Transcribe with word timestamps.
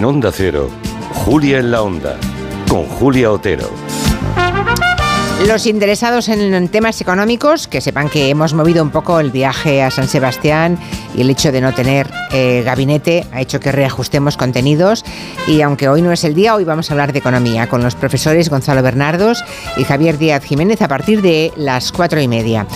En 0.00 0.06
Onda 0.06 0.32
Cero, 0.32 0.70
Julia 1.12 1.58
en 1.58 1.70
la 1.70 1.82
Onda, 1.82 2.16
con 2.70 2.86
Julia 2.86 3.30
Otero. 3.30 3.68
Los 5.46 5.66
interesados 5.66 6.30
en 6.30 6.68
temas 6.68 6.98
económicos, 7.02 7.68
que 7.68 7.82
sepan 7.82 8.08
que 8.08 8.30
hemos 8.30 8.54
movido 8.54 8.82
un 8.82 8.88
poco 8.88 9.20
el 9.20 9.30
viaje 9.30 9.82
a 9.82 9.90
San 9.90 10.08
Sebastián 10.08 10.78
y 11.14 11.20
el 11.20 11.28
hecho 11.28 11.52
de 11.52 11.60
no 11.60 11.74
tener 11.74 12.10
eh, 12.32 12.62
gabinete 12.64 13.26
ha 13.30 13.42
hecho 13.42 13.60
que 13.60 13.72
reajustemos 13.72 14.38
contenidos 14.38 15.04
y 15.46 15.60
aunque 15.60 15.90
hoy 15.90 16.00
no 16.00 16.12
es 16.12 16.24
el 16.24 16.32
día, 16.32 16.54
hoy 16.54 16.64
vamos 16.64 16.90
a 16.90 16.94
hablar 16.94 17.12
de 17.12 17.18
economía 17.18 17.68
con 17.68 17.82
los 17.82 17.94
profesores 17.94 18.48
Gonzalo 18.48 18.82
Bernardos 18.82 19.44
y 19.76 19.84
Javier 19.84 20.16
Díaz 20.16 20.42
Jiménez 20.44 20.80
a 20.80 20.88
partir 20.88 21.20
de 21.20 21.52
las 21.56 21.92
cuatro 21.92 22.22
y 22.22 22.26
media 22.26 22.66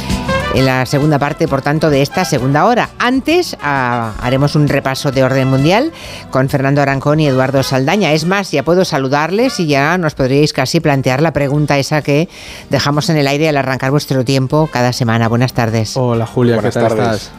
en 0.54 0.66
la 0.66 0.86
segunda 0.86 1.18
parte, 1.18 1.48
por 1.48 1.62
tanto, 1.62 1.90
de 1.90 2.00
esta 2.02 2.24
segunda 2.24 2.64
hora. 2.64 2.90
Antes 2.98 3.56
ah, 3.60 4.12
haremos 4.20 4.54
un 4.54 4.68
repaso 4.68 5.10
de 5.10 5.24
orden 5.24 5.48
mundial 5.48 5.92
con 6.30 6.48
Fernando 6.48 6.80
Arancón 6.80 7.20
y 7.20 7.26
Eduardo 7.26 7.62
Saldaña. 7.62 8.12
Es 8.12 8.24
más, 8.24 8.50
ya 8.52 8.62
puedo 8.62 8.84
saludarles 8.84 9.58
y 9.58 9.66
ya 9.66 9.98
nos 9.98 10.14
podríais 10.14 10.52
casi 10.52 10.80
plantear 10.80 11.22
la 11.22 11.32
pregunta 11.32 11.78
esa 11.78 12.02
que 12.02 12.28
dejamos 12.70 13.10
en 13.10 13.16
el 13.16 13.26
aire 13.26 13.48
al 13.48 13.56
arrancar 13.56 13.90
vuestro 13.90 14.24
tiempo 14.24 14.68
cada 14.72 14.92
semana. 14.92 15.28
Buenas 15.28 15.52
tardes. 15.52 15.96
Hola 15.96 16.26
Julia, 16.26 16.58
¿qué 16.60 16.70
tal 16.70 16.86
estás? 16.86 17.32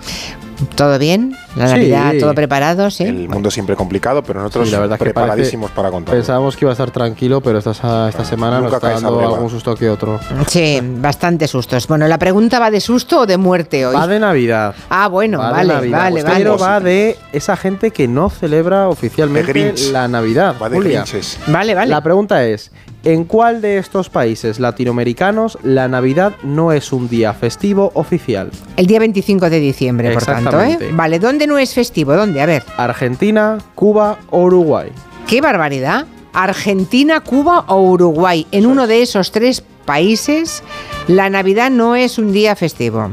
¿Todo 0.75 0.97
bien? 0.97 1.35
¿La 1.55 1.67
Navidad 1.67 2.13
todo 2.19 2.33
preparado? 2.33 2.89
¿sí? 2.89 3.03
El 3.03 3.29
mundo 3.29 3.51
siempre 3.51 3.75
complicado, 3.75 4.23
pero 4.23 4.39
nosotros 4.41 4.71
la 4.71 4.79
verdad 4.79 4.97
preparadísimos 4.97 5.71
para 5.71 5.91
contar. 5.91 6.15
Pensábamos 6.15 6.55
que 6.55 6.65
iba 6.65 6.71
a 6.71 6.73
estar 6.73 6.91
tranquilo, 6.91 7.41
pero 7.41 7.59
esta, 7.59 8.09
esta 8.09 8.25
semana 8.25 8.59
nos 8.59 8.73
está 8.73 8.91
dando 8.91 9.19
algún 9.19 9.49
susto 9.49 9.75
que 9.75 9.89
otro. 9.89 10.19
Sí, 10.47 10.79
bastante 10.81 11.47
sustos. 11.47 11.87
Bueno, 11.87 12.07
¿la 12.07 12.17
pregunta 12.17 12.59
va 12.59 12.71
de 12.71 12.79
susto 12.79 13.21
o 13.21 13.25
de 13.25 13.37
muerte 13.37 13.85
hoy? 13.85 13.95
Va 13.95 14.07
de 14.07 14.19
Navidad. 14.19 14.75
Ah, 14.89 15.07
bueno, 15.07 15.39
vale, 15.39 15.73
vale, 15.73 15.91
vale. 15.91 16.23
Pero 16.23 16.57
va 16.57 16.79
de 16.79 17.17
esa 17.31 17.55
gente 17.55 17.91
que 17.91 18.07
no 18.07 18.29
celebra 18.29 18.89
oficialmente 18.89 19.73
la 19.91 20.07
Navidad. 20.07 20.55
Va 20.61 20.69
de 20.69 20.77
Julia. 20.77 21.05
Vale, 21.47 21.75
vale. 21.75 21.89
La 21.89 22.01
pregunta 22.01 22.45
es, 22.45 22.71
¿En 23.05 23.25
cuál 23.25 23.61
de 23.61 23.77
estos 23.77 24.09
países 24.09 24.59
latinoamericanos 24.59 25.59
la 25.61 25.87
Navidad 25.87 26.33
no 26.41 26.71
es 26.71 26.91
un 26.91 27.07
día 27.07 27.35
festivo 27.35 27.91
oficial? 27.93 28.49
El 28.77 28.87
día 28.87 28.97
25 28.97 29.47
de 29.51 29.59
diciembre, 29.59 30.11
por 30.11 30.25
tanto, 30.25 30.59
¿eh? 30.59 30.79
Vale, 30.91 31.19
¿dónde 31.19 31.45
no 31.45 31.59
es 31.59 31.75
festivo? 31.75 32.15
¿Dónde? 32.15 32.41
A 32.41 32.47
ver. 32.47 32.63
Argentina, 32.77 33.59
Cuba 33.75 34.17
o 34.31 34.41
Uruguay. 34.41 34.89
¡Qué 35.27 35.39
barbaridad! 35.39 36.07
Argentina, 36.33 37.19
Cuba 37.19 37.65
o 37.67 37.79
Uruguay. 37.91 38.47
En 38.51 38.65
uno 38.65 38.87
de 38.87 39.03
esos 39.03 39.31
tres 39.31 39.61
países, 39.85 40.63
la 41.07 41.29
Navidad 41.29 41.69
no 41.69 41.95
es 41.95 42.17
un 42.17 42.33
día 42.33 42.55
festivo. 42.55 43.11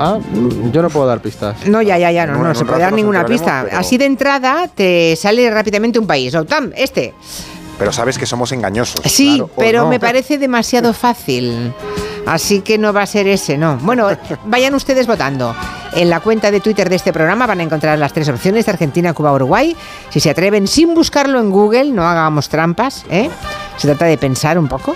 Ah, 0.00 0.18
yo 0.72 0.82
no 0.82 0.90
puedo 0.90 1.06
dar 1.06 1.22
pistas. 1.22 1.68
No, 1.68 1.82
ya, 1.82 1.98
ya, 1.98 2.10
ya, 2.10 2.26
no, 2.26 2.42
no, 2.42 2.52
se 2.52 2.64
puede 2.64 2.80
dar 2.80 2.92
ninguna 2.92 3.24
pista. 3.24 3.64
Así 3.72 3.96
de 3.96 4.06
entrada 4.06 4.66
te 4.66 5.14
sale 5.14 5.48
rápidamente 5.50 6.00
un 6.00 6.06
país. 6.08 6.36
Tam, 6.48 6.72
este 6.76 7.14
pero 7.78 7.92
sabes 7.92 8.18
que 8.18 8.26
somos 8.26 8.52
engañosos. 8.52 9.00
Sí, 9.04 9.42
pero 9.56 9.86
me 9.88 10.00
parece 10.00 10.38
demasiado 10.38 10.92
fácil. 10.92 11.72
Así 12.26 12.60
que 12.60 12.76
no 12.76 12.92
va 12.92 13.02
a 13.02 13.06
ser 13.06 13.26
ese, 13.26 13.56
no. 13.56 13.78
Bueno, 13.78 14.08
vayan 14.44 14.74
ustedes 14.74 15.06
votando. 15.06 15.54
En 15.94 16.10
la 16.10 16.20
cuenta 16.20 16.50
de 16.50 16.60
Twitter 16.60 16.90
de 16.90 16.96
este 16.96 17.12
programa 17.12 17.46
van 17.46 17.60
a 17.60 17.62
encontrar 17.62 17.98
las 17.98 18.12
tres 18.12 18.28
opciones 18.28 18.66
de 18.66 18.72
Argentina, 18.72 19.14
Cuba, 19.14 19.32
Uruguay. 19.32 19.74
Si 20.10 20.20
se 20.20 20.28
atreven 20.28 20.66
sin 20.66 20.94
buscarlo 20.94 21.40
en 21.40 21.50
Google, 21.50 21.86
no 21.86 22.06
hagamos 22.06 22.50
trampas, 22.50 23.06
¿eh? 23.08 23.30
Se 23.78 23.88
trata 23.88 24.04
de 24.04 24.18
pensar 24.18 24.58
un 24.58 24.68
poco. 24.68 24.94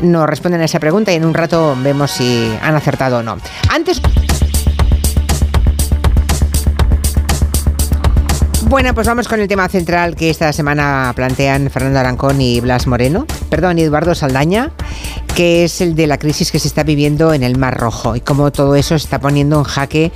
Nos 0.00 0.26
responden 0.28 0.62
a 0.62 0.64
esa 0.64 0.80
pregunta 0.80 1.12
y 1.12 1.16
en 1.16 1.24
un 1.24 1.34
rato 1.34 1.76
vemos 1.80 2.10
si 2.10 2.52
han 2.60 2.74
acertado 2.74 3.18
o 3.18 3.22
no. 3.22 3.36
Antes... 3.68 4.00
Bueno, 8.66 8.94
pues 8.94 9.06
vamos 9.06 9.28
con 9.28 9.40
el 9.40 9.46
tema 9.46 9.68
central 9.68 10.16
que 10.16 10.30
esta 10.30 10.52
semana 10.52 11.12
plantean 11.14 11.68
Fernando 11.70 12.00
Arancón 12.00 12.40
y 12.40 12.60
Blas 12.60 12.86
Moreno, 12.86 13.26
perdón, 13.50 13.78
Eduardo 13.78 14.14
Saldaña, 14.14 14.70
que 15.34 15.64
es 15.64 15.80
el 15.80 15.96
de 15.96 16.06
la 16.06 16.18
crisis 16.18 16.52
que 16.52 16.58
se 16.58 16.68
está 16.68 16.84
viviendo 16.84 17.34
en 17.34 17.42
el 17.42 17.58
Mar 17.58 17.76
Rojo 17.76 18.14
y 18.14 18.20
cómo 18.20 18.52
todo 18.52 18.76
eso 18.76 18.94
está 18.94 19.18
poniendo 19.18 19.58
en 19.58 19.64
jaque 19.64 20.12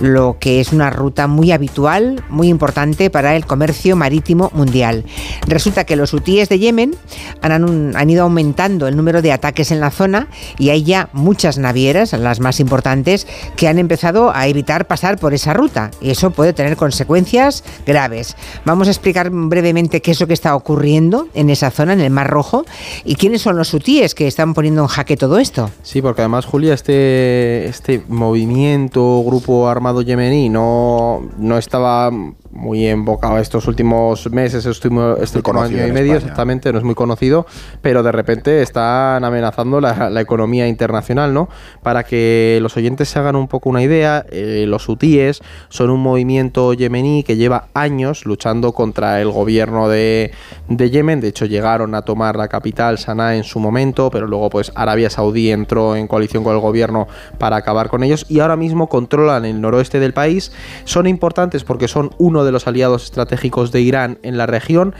lo 0.00 0.38
que 0.38 0.60
es 0.60 0.72
una 0.72 0.88
ruta 0.88 1.26
muy 1.26 1.52
habitual, 1.52 2.24
muy 2.30 2.48
importante 2.48 3.10
para 3.10 3.36
el 3.36 3.44
comercio 3.44 3.96
marítimo 3.96 4.50
mundial. 4.54 5.04
Resulta 5.46 5.84
que 5.84 5.96
los 5.96 6.14
hutíes 6.14 6.48
de 6.48 6.58
Yemen 6.58 6.94
han, 7.42 7.96
han 7.96 8.10
ido 8.10 8.22
aumentando 8.22 8.88
el 8.88 8.96
número 8.96 9.20
de 9.20 9.32
ataques 9.32 9.70
en 9.70 9.80
la 9.80 9.90
zona 9.90 10.28
y 10.58 10.70
hay 10.70 10.84
ya 10.84 11.10
muchas 11.12 11.58
navieras, 11.58 12.12
las 12.14 12.40
más 12.40 12.58
importantes, 12.58 13.26
que 13.56 13.68
han 13.68 13.78
empezado 13.78 14.34
a 14.34 14.46
evitar 14.46 14.86
pasar 14.86 15.18
por 15.18 15.34
esa 15.34 15.52
ruta 15.52 15.90
y 16.00 16.10
eso 16.10 16.30
puede 16.30 16.52
tener 16.54 16.76
consecuencias 16.76 17.62
graves 17.86 18.36
Vamos 18.64 18.88
a 18.88 18.90
explicar 18.90 19.30
brevemente 19.30 20.00
qué 20.00 20.10
es 20.12 20.20
lo 20.20 20.26
que 20.26 20.34
está 20.34 20.54
ocurriendo 20.54 21.28
en 21.34 21.50
esa 21.50 21.70
zona, 21.70 21.92
en 21.92 22.00
el 22.00 22.10
Mar 22.10 22.28
Rojo, 22.28 22.64
y 23.04 23.16
quiénes 23.16 23.42
son 23.42 23.56
los 23.56 23.72
hutíes 23.74 24.14
que 24.14 24.26
están 24.26 24.54
poniendo 24.54 24.61
en 24.68 24.86
jaque 24.86 25.16
todo 25.16 25.38
esto. 25.38 25.70
Sí, 25.82 26.02
porque 26.02 26.22
además, 26.22 26.46
Julia, 26.46 26.74
este, 26.74 27.66
este 27.66 28.02
movimiento, 28.08 29.22
grupo 29.24 29.68
armado 29.68 30.02
yemení, 30.02 30.48
no, 30.48 31.22
no 31.38 31.58
estaba 31.58 32.10
muy 32.52 32.86
embocado 32.86 33.38
estos 33.38 33.66
últimos 33.66 34.30
meses, 34.30 34.66
este 34.66 34.88
último 34.88 35.60
año 35.60 35.86
y 35.86 35.90
medio, 35.90 36.14
exactamente, 36.14 36.70
no 36.72 36.78
es 36.78 36.84
muy 36.84 36.94
conocido, 36.94 37.46
pero 37.80 38.02
de 38.02 38.12
repente 38.12 38.62
están 38.62 39.24
amenazando 39.24 39.80
la, 39.80 40.20
economía 40.20 40.68
internacional, 40.68 41.34
¿no? 41.34 41.48
Para 41.82 42.04
que 42.04 42.58
los 42.62 42.76
oyentes 42.76 43.08
se 43.08 43.18
hagan 43.18 43.34
un 43.34 43.48
poco 43.48 43.70
una 43.70 43.82
idea, 43.82 44.24
eh, 44.30 44.66
los 44.68 44.88
hutíes 44.88 45.40
son 45.68 45.90
un 45.90 46.00
movimiento 46.00 46.74
yemení 46.74 47.24
que 47.24 47.36
lleva 47.36 47.68
años 47.74 48.24
luchando 48.26 48.72
contra 48.72 49.20
el 49.20 49.30
gobierno 49.30 49.88
de, 49.88 50.32
de 50.68 50.90
Yemen, 50.90 51.20
de 51.20 51.28
hecho 51.28 51.46
llegaron 51.46 51.94
a 51.94 52.02
tomar 52.02 52.36
la 52.36 52.48
capital, 52.48 52.98
Sanaa, 52.98 53.34
en 53.34 53.44
su 53.44 53.58
momento, 53.58 54.10
pero 54.10 54.26
luego 54.26 54.50
pues 54.52 54.70
Arabia 54.74 55.08
Saudí 55.08 55.50
entró 55.50 55.96
en 55.96 56.06
coalición 56.06 56.44
con 56.44 56.54
el 56.54 56.60
gobierno 56.60 57.08
para 57.38 57.56
acabar 57.56 57.88
con 57.88 58.04
ellos 58.04 58.26
y 58.28 58.40
ahora 58.40 58.54
mismo 58.54 58.90
controlan 58.90 59.46
el 59.46 59.62
noroeste 59.62 59.98
del 59.98 60.12
país, 60.12 60.52
son 60.84 61.06
importantes 61.06 61.64
porque 61.64 61.88
son 61.88 62.10
uno 62.18 62.44
de 62.44 62.52
los 62.52 62.66
aliados 62.66 63.04
estratégicos 63.04 63.72
de 63.72 63.80
Irán 63.80 64.18
en 64.22 64.36
la 64.36 64.44
región 64.44 64.94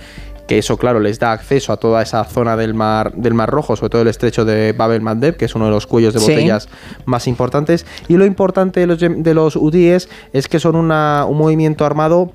que 0.48 0.56
eso 0.56 0.78
claro 0.78 1.00
les 1.00 1.18
da 1.18 1.32
acceso 1.32 1.72
a 1.72 1.76
toda 1.76 2.00
esa 2.02 2.24
zona 2.24 2.56
del 2.56 2.72
mar 2.72 3.12
del 3.12 3.34
mar 3.34 3.50
Rojo, 3.50 3.76
sobre 3.76 3.90
todo 3.90 4.02
el 4.02 4.08
estrecho 4.08 4.44
de 4.44 4.72
Bab 4.72 4.92
el 4.92 5.02
Mandeb, 5.02 5.36
que 5.36 5.44
es 5.44 5.54
uno 5.54 5.66
de 5.66 5.70
los 5.70 5.86
cuellos 5.86 6.14
de 6.14 6.20
botellas 6.20 6.68
más 7.04 7.28
importantes. 7.28 7.86
Y 8.08 8.16
lo 8.16 8.24
importante 8.24 8.80
de 8.80 8.86
los 8.86 8.98
de 8.98 9.34
los 9.34 9.54
UDIs 9.54 10.08
es 10.32 10.48
que 10.48 10.58
son 10.58 10.74
un 10.74 10.88
movimiento 11.36 11.84
armado 11.84 12.32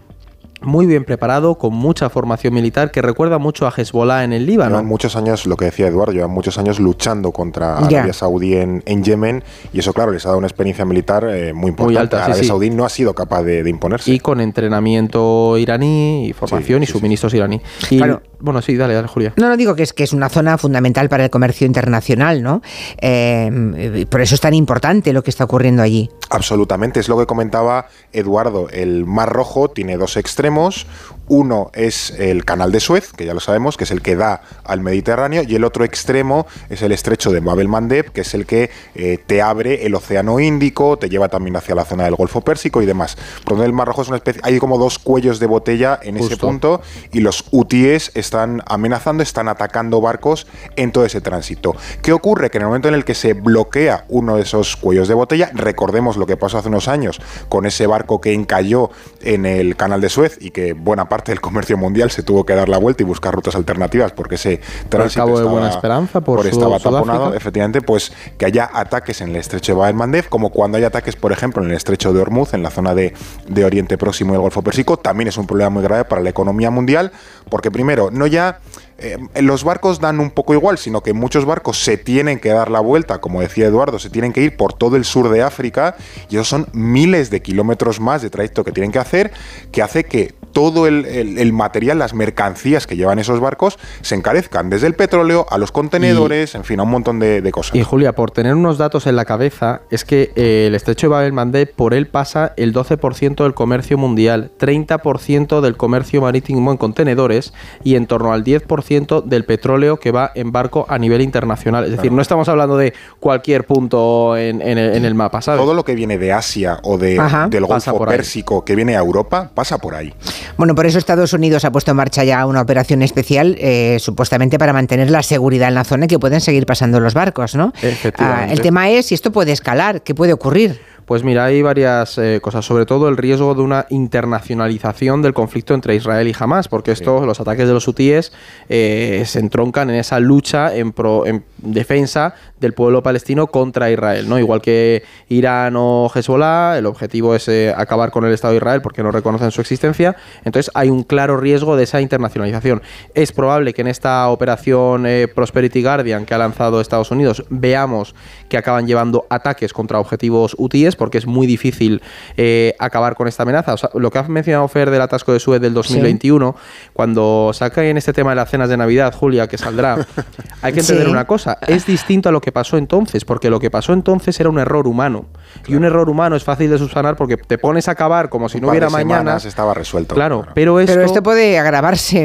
muy 0.62 0.86
bien 0.86 1.04
preparado, 1.04 1.58
con 1.58 1.74
mucha 1.74 2.10
formación 2.10 2.54
militar, 2.54 2.92
que 2.92 3.02
recuerda 3.02 3.38
mucho 3.38 3.68
a 3.68 3.74
Hezbollah 3.76 4.24
en 4.24 4.34
el 4.34 4.46
Líbano. 4.46 4.72
Llevan 4.72 4.86
muchos 4.86 5.16
años, 5.16 5.46
lo 5.46 5.56
que 5.58 5.66
decía 5.66 5.88
Eduardo, 5.88 6.14
llevan 6.14 6.32
muchos 6.32 6.58
años 6.58 6.80
luchando 6.80 7.32
contra 7.32 7.78
Arabia 7.78 8.14
Saudí 8.14 8.56
en, 8.56 8.82
Yemen 9.04 9.44
y 9.72 9.80
eso, 9.80 9.94
claro, 9.94 10.12
les 10.12 10.26
ha 10.26 10.30
dado 10.30 10.40
una 10.40 10.48
experiencia 10.48 10.84
militar 10.86 11.28
eh, 11.30 11.54
muy 11.54 11.70
importante. 11.70 11.94
Muy 11.94 11.98
alta, 11.98 12.26
Arabia 12.26 12.44
Saudí 12.44 12.70
no 12.70 12.86
ha 12.86 12.90
sido 12.90 13.14
capaz 13.14 13.44
de, 13.44 13.68
imponerse. 13.70 14.12
Y 14.12 14.20
con 14.20 14.42
entrenamiento 14.42 15.58
iraní 15.58 16.28
y 16.28 16.34
formación 16.34 16.84
y 16.84 16.86
suministros 16.86 17.34
iraní. 17.34 17.62
Y, 17.90 18.02
Bueno, 18.40 18.62
sí, 18.62 18.76
dale, 18.76 18.94
dale, 18.94 19.08
Julia. 19.08 19.34
No, 19.38 19.50
no 19.50 19.58
digo 19.58 19.76
que 19.76 19.84
es, 19.84 19.94
que 19.94 20.04
es 20.04 20.14
una 20.14 20.30
zona 20.30 20.58
fundamental 20.58 21.10
para 21.10 21.26
el 21.26 21.30
comercio 21.30 21.66
internacional, 21.66 22.44
¿no? 22.44 22.62
Eh, 23.02 24.06
por 24.10 24.22
eso 24.22 24.36
es 24.36 24.42
tan 24.42 24.54
importante 24.54 25.14
lo 25.14 25.24
que 25.24 25.30
está 25.30 25.44
ocurriendo 25.44 25.82
allí. 25.82 26.10
Absolutamente, 26.30 27.00
es 27.00 27.10
lo 27.10 27.18
que 27.18 27.26
comentaba 27.26 27.88
Eduardo. 28.14 28.70
El 28.70 29.06
Mar 29.06 29.30
Rojo 29.30 29.70
tiene 29.70 29.98
dos 29.98 30.18
extremos. 30.18 30.86
Uno 31.28 31.72
es 31.74 32.12
el 32.12 32.46
canal 32.46 32.72
de 32.72 32.80
Suez, 32.80 33.12
que 33.12 33.26
ya 33.26 33.34
lo 33.34 33.40
sabemos, 33.40 33.76
que 33.76 33.84
es 33.84 33.92
el 33.92 34.02
que 34.02 34.16
da 34.16 34.42
al 34.64 34.82
Mediterráneo, 34.82 35.44
y 35.44 35.56
el 35.56 35.64
otro 35.64 35.84
extremo 35.84 36.48
es 36.70 36.82
el 36.82 36.92
estrecho 36.92 37.32
de 37.32 37.42
Mabel 37.42 37.68
Mandeb, 37.68 38.12
que 38.12 38.22
es 38.22 38.34
el 38.34 38.46
que 38.46 38.70
eh, 38.96 39.20
te 39.26 39.42
abre 39.42 39.86
el 39.86 39.96
Océano 39.96 40.40
Índico, 40.40 40.98
te 40.98 41.10
lleva 41.10 41.28
también 41.28 41.56
hacia 41.58 41.76
la 41.76 41.84
zona 41.84 42.06
del 42.06 42.16
Golfo 42.16 42.42
Pérsico 42.42 42.82
y 42.82 42.86
demás. 42.86 43.18
Por 43.44 43.54
donde 43.54 43.66
el 43.66 43.74
Mar 43.74 43.88
Rojo 43.88 44.04
es 44.04 44.08
una 44.08 44.18
especie, 44.18 44.42
hay 44.44 44.58
como 44.60 44.78
dos 44.78 45.00
cuellos 45.00 45.40
de 45.40 45.48
botella 45.48 46.00
en 46.02 46.16
ese 46.16 46.38
punto, 46.38 46.82
y 47.12 47.20
los 47.20 47.46
hutíes 47.52 48.12
están 48.14 48.64
amenazando, 48.66 49.22
están 49.22 49.50
atacando 49.50 50.00
barcos 50.00 50.48
en 50.78 50.92
todo 50.92 51.06
ese 51.06 51.20
tránsito. 51.20 51.76
¿Qué 52.02 52.14
ocurre? 52.14 52.50
Que 52.50 52.58
en 52.58 52.64
el 52.64 52.68
momento 52.68 52.88
en 52.88 52.94
el 52.94 53.04
que 53.04 53.16
se 53.16 53.34
bloquea 53.34 54.06
uno 54.08 54.38
de 54.38 54.44
esos 54.44 54.78
cuellos 54.78 55.08
de 55.10 55.14
botella, 55.14 55.52
recordemos 55.54 56.16
lo 56.16 56.26
que 56.26 56.38
pasó 56.38 56.58
hace 56.58 56.70
unos 56.70 56.88
años 56.88 57.20
con 57.50 57.66
ese 57.66 57.86
barco 57.86 58.22
que 58.22 58.34
encalló 58.34 58.92
en 59.22 59.46
el 59.46 59.76
canal 59.76 60.00
de 60.00 60.10
Suez 60.10 60.38
y 60.40 60.52
que 60.52 60.74
buena 60.74 61.10
parte 61.10 61.17
parte 61.18 61.32
del 61.32 61.42
comercio 61.42 61.78
mundial 61.78 62.12
se 62.12 62.22
tuvo 62.22 62.46
que 62.46 62.54
dar 62.54 62.70
la 62.70 62.78
vuelta 62.78 63.02
y 63.02 63.06
buscar 63.08 63.34
rutas 63.34 63.56
alternativas 63.56 64.12
porque 64.12 64.36
ese 64.36 64.62
tránsito 64.88 65.24
estaba, 65.24 65.40
de 65.40 65.46
Buena 65.48 65.70
Esperanza 65.70 66.22
por, 66.22 66.46
estaba 66.46 66.78
taponado, 66.78 67.34
efectivamente, 67.34 67.82
pues 67.82 68.14
que 68.38 68.46
haya 68.46 68.70
ataques 68.72 69.22
en 69.22 69.30
el 69.30 69.38
estrecho 69.38 69.74
de 69.74 69.80
Bab 69.80 70.30
como 70.30 70.52
cuando 70.52 70.78
hay 70.78 70.84
ataques, 70.84 71.16
por 71.16 71.32
ejemplo, 71.32 71.64
en 71.64 71.72
el 71.72 71.76
estrecho 71.76 72.14
de 72.14 72.22
Hormuz, 72.22 72.54
en 72.54 72.62
la 72.62 72.70
zona 72.70 72.94
de, 72.94 73.16
de 73.48 73.66
Oriente 73.66 73.98
Próximo 73.98 74.34
y 74.34 74.36
el 74.36 74.42
Golfo 74.42 74.62
Pérsico, 74.62 74.98
también 74.98 75.28
es 75.28 75.38
un 75.38 75.48
problema 75.48 75.72
muy 75.72 75.82
grave 75.82 76.06
para 76.06 76.22
la 76.22 76.30
economía 76.30 76.70
mundial, 76.70 77.12
porque 77.50 77.72
primero, 77.72 78.12
no 78.12 78.28
ya 78.28 78.60
eh, 79.00 79.18
los 79.42 79.64
barcos 79.64 80.00
dan 80.00 80.20
un 80.20 80.32
poco 80.32 80.54
igual, 80.54 80.78
sino 80.78 81.02
que 81.02 81.14
muchos 81.14 81.46
barcos 81.46 81.84
se 81.84 81.98
tienen 81.98 82.40
que 82.40 82.50
dar 82.50 82.72
la 82.72 82.80
vuelta, 82.80 83.20
como 83.20 83.42
decía 83.42 83.68
Eduardo, 83.68 84.00
se 84.00 84.10
tienen 84.10 84.34
que 84.34 84.42
ir 84.42 84.58
por 84.58 84.74
todo 84.74 84.96
el 84.96 85.06
sur 85.06 85.30
de 85.30 85.44
África 85.44 85.96
y 86.30 86.36
esos 86.36 86.48
son 86.48 86.68
miles 86.74 87.30
de 87.30 87.42
kilómetros 87.42 88.00
más 88.00 88.24
de 88.24 88.32
trayecto 88.32 88.64
que 88.64 88.72
tienen 88.72 88.92
que 88.92 89.00
hacer, 89.00 89.32
que 89.72 89.84
hace 89.84 90.06
que 90.06 90.34
todo 90.58 90.88
el, 90.88 91.54
material, 91.54 92.00
las 92.00 92.16
mercancías 92.16 92.88
que 92.88 92.96
llevan 92.96 93.20
esos 93.20 93.40
barcos 93.40 93.78
se 94.02 94.16
encarezcan, 94.16 94.72
desde 94.72 94.88
el 94.88 94.96
petróleo 94.96 95.46
a 95.52 95.60
los 95.60 95.72
contenedores, 95.72 96.56
en 96.56 96.64
fin, 96.64 96.80
a 96.80 96.84
un 96.84 96.90
montón 96.90 97.20
de, 97.20 97.48
cosas. 97.52 97.76
Y 97.76 97.84
Julia, 97.84 98.16
por 98.16 98.32
tener 98.32 98.56
unos 98.56 98.80
datos 98.80 99.06
en 99.06 99.16
la 99.16 99.26
cabeza, 99.26 99.82
es 99.92 100.04
que 100.04 100.32
eh, 100.36 100.66
el 100.66 100.74
estrecho 100.74 101.06
de 101.06 101.12
Babel 101.12 101.32
Mandeb, 101.32 101.72
por 101.76 101.94
él 101.94 102.08
pasa 102.08 102.54
el 102.58 102.74
12% 102.74 103.44
del 103.44 103.54
comercio 103.54 104.00
mundial, 104.00 104.50
30% 104.60 105.62
del 105.62 105.78
comercio 105.78 106.22
marítimo 106.22 106.72
en 106.72 106.78
contenedores 106.78 107.54
y 107.84 107.94
en 107.94 108.08
torno 108.08 108.34
al 108.34 108.44
10% 108.44 109.26
del 109.26 109.46
petróleo 109.46 109.98
que 109.98 110.10
va 110.10 110.32
en 110.34 110.52
barco 110.52 110.88
a 110.90 110.98
nivel 110.98 111.22
internacional. 111.22 111.86
Es 111.86 111.92
decir, 111.92 112.12
no 112.12 112.24
estamos 112.24 112.50
hablando 112.50 112.78
de 112.78 112.96
cualquier 113.20 113.68
punto 113.68 114.36
en, 114.36 114.60
el, 114.64 115.14
mapa, 115.14 115.40
¿sabes? 115.40 115.62
Todo 115.62 115.76
lo 115.76 115.86
que 115.86 115.94
viene 115.94 116.18
de 116.18 116.34
Asia 116.34 116.80
o 116.82 116.98
de, 116.98 117.22
del 117.52 117.66
Golfo 117.68 118.04
Pérsico 118.08 118.66
que 118.66 118.76
viene 118.76 118.96
a 118.96 119.00
Europa 119.02 119.52
pasa 119.54 119.78
por 119.78 119.94
ahí. 119.94 120.12
Bueno, 120.58 120.74
por 120.74 120.88
eso 120.88 120.98
Estados 120.98 121.34
Unidos 121.34 121.66
ha 121.66 121.72
puesto 121.72 121.92
en 121.92 121.98
marcha 121.98 122.24
ya 122.24 122.46
una 122.46 122.62
operación 122.62 123.04
especial, 123.04 123.56
eh, 123.60 123.98
supuestamente 124.00 124.58
para 124.58 124.74
mantener 124.74 125.12
la 125.12 125.22
seguridad 125.22 125.68
en 125.68 125.76
la 125.76 125.84
zona 125.84 126.06
y 126.06 126.08
que 126.08 126.20
pueden 126.20 126.42
seguir 126.42 126.66
pasando 126.66 127.00
los 127.00 127.14
barcos, 127.14 127.56
¿no? 127.56 127.74
Ah, 128.18 128.48
el 128.50 128.62
tema 128.62 128.90
es 128.90 129.08
si 129.08 129.16
esto 129.16 129.32
puede 129.32 129.52
escalar, 129.52 130.02
¿qué 130.02 130.16
puede 130.16 130.34
ocurrir? 130.34 130.80
Pues 131.08 131.24
mira, 131.24 131.46
hay 131.46 131.62
varias 131.62 132.18
eh, 132.18 132.42
cosas, 132.42 132.66
sobre 132.66 132.86
todo 132.86 133.08
el 133.08 133.16
riesgo 133.16 133.56
de 133.56 133.62
una 133.62 133.86
internacionalización 133.90 135.22
del 135.22 135.34
conflicto 135.34 135.74
entre 135.74 135.96
Israel 135.96 136.28
y 136.28 136.36
Hamas, 136.38 136.68
porque 136.68 136.92
esto, 136.92 137.26
los 137.26 137.40
ataques 137.40 137.66
de 137.66 137.74
los 137.74 137.88
hutíes 137.88 138.34
eh, 138.68 139.24
se 139.26 139.40
entroncan 139.40 139.90
en 139.90 139.96
esa 139.96 140.20
lucha 140.20 140.76
en, 140.76 140.94
en, 141.26 141.46
defensa 141.60 142.36
del 142.60 142.74
pueblo 142.74 143.04
palestino 143.04 143.48
contra 143.48 143.90
Israel, 143.90 144.28
¿no? 144.28 144.38
Igual 144.38 144.62
que 144.62 145.04
Irán 145.30 145.76
o 145.78 146.12
Hezbollah, 146.14 146.78
el 146.78 146.86
objetivo 146.86 147.36
es 147.36 147.48
eh, 147.48 147.74
acabar 147.74 148.12
con 148.12 148.26
el 148.26 148.34
Estado 148.34 148.52
de 148.52 148.58
Israel 148.58 148.82
porque 148.82 149.02
no 149.02 149.12
reconocen 149.12 149.52
su 149.52 149.62
existencia, 149.62 150.18
entonces 150.44 150.70
hay 150.74 150.90
un 150.90 151.04
claro 151.04 151.38
riesgo 151.38 151.78
de 151.78 151.84
esa 151.86 152.02
internacionalización. 152.02 152.82
Es 153.14 153.32
probable 153.32 153.74
que 153.74 153.80
en 153.80 153.88
esta 153.88 154.28
operación 154.28 155.08
Prosperity 155.34 155.82
Guardian 155.82 156.26
que 156.26 156.34
ha 156.34 156.38
lanzado 156.38 156.82
Estados 156.82 157.12
Unidos 157.12 157.46
veamos 157.50 158.14
que 158.50 158.58
acaban 158.58 158.88
llevando 158.88 159.26
ataques 159.30 159.72
contra 159.72 160.02
objetivos 160.02 160.54
hutíes, 160.58 160.97
porque 160.98 161.18
es 161.18 161.26
muy 161.26 161.48
difícil 161.48 162.02
eh, 162.36 162.76
acabar 162.80 163.16
con 163.16 163.28
esta 163.28 163.44
amenaza. 163.44 163.76
lo 163.94 164.12
que 164.12 164.20
ha 164.20 164.24
mencionado 164.24 164.68
Fer 164.68 164.90
del 164.90 165.02
atasco 165.02 165.34
de 165.34 165.40
Suez 165.40 165.62
del 165.62 165.74
2021, 165.74 166.56
cuando 166.94 167.52
saca 167.54 167.84
en 167.86 167.98
este 167.98 168.14
tema 168.14 168.32
de 168.32 168.38
las 168.38 168.50
cenas 168.50 168.70
de 168.70 168.78
Navidad, 168.78 169.14
Julia, 169.14 169.48
que 169.48 169.58
saldrá, 169.58 170.06
hay 170.62 170.74
que 170.74 170.80
entender 170.82 171.08
una 171.08 171.26
cosa, 171.26 171.58
es 171.68 171.86
distinto 171.86 172.30
a 172.30 172.32
lo 172.32 172.42
que 172.42 172.52
pasó 172.52 172.78
entonces, 172.78 173.26
porque 173.26 173.50
lo 173.50 173.60
que 173.60 173.70
pasó 173.70 173.94
entonces 173.94 174.40
era 174.40 174.50
un 174.50 174.60
error 174.60 174.88
humano. 174.88 175.26
Y 175.68 175.76
un 175.76 175.86
error 175.86 176.10
humano 176.10 176.36
es 176.36 176.44
fácil 176.44 176.70
de 176.70 176.78
subsanar 176.78 177.16
porque 177.16 177.38
te 177.38 177.58
pones 177.58 177.88
a 177.88 177.92
acabar 177.92 178.30
como 178.30 178.50
si 178.50 178.60
no 178.60 178.70
hubiera 178.70 178.90
mañana. 178.90 179.38
estaba 179.38 179.74
resuelto. 179.74 180.14
Claro, 180.14 180.46
pero 180.54 180.80
esto, 180.80 180.94
pero 180.94 181.06
esto 181.06 181.24
puede 181.24 181.58
agravarse 181.58 182.18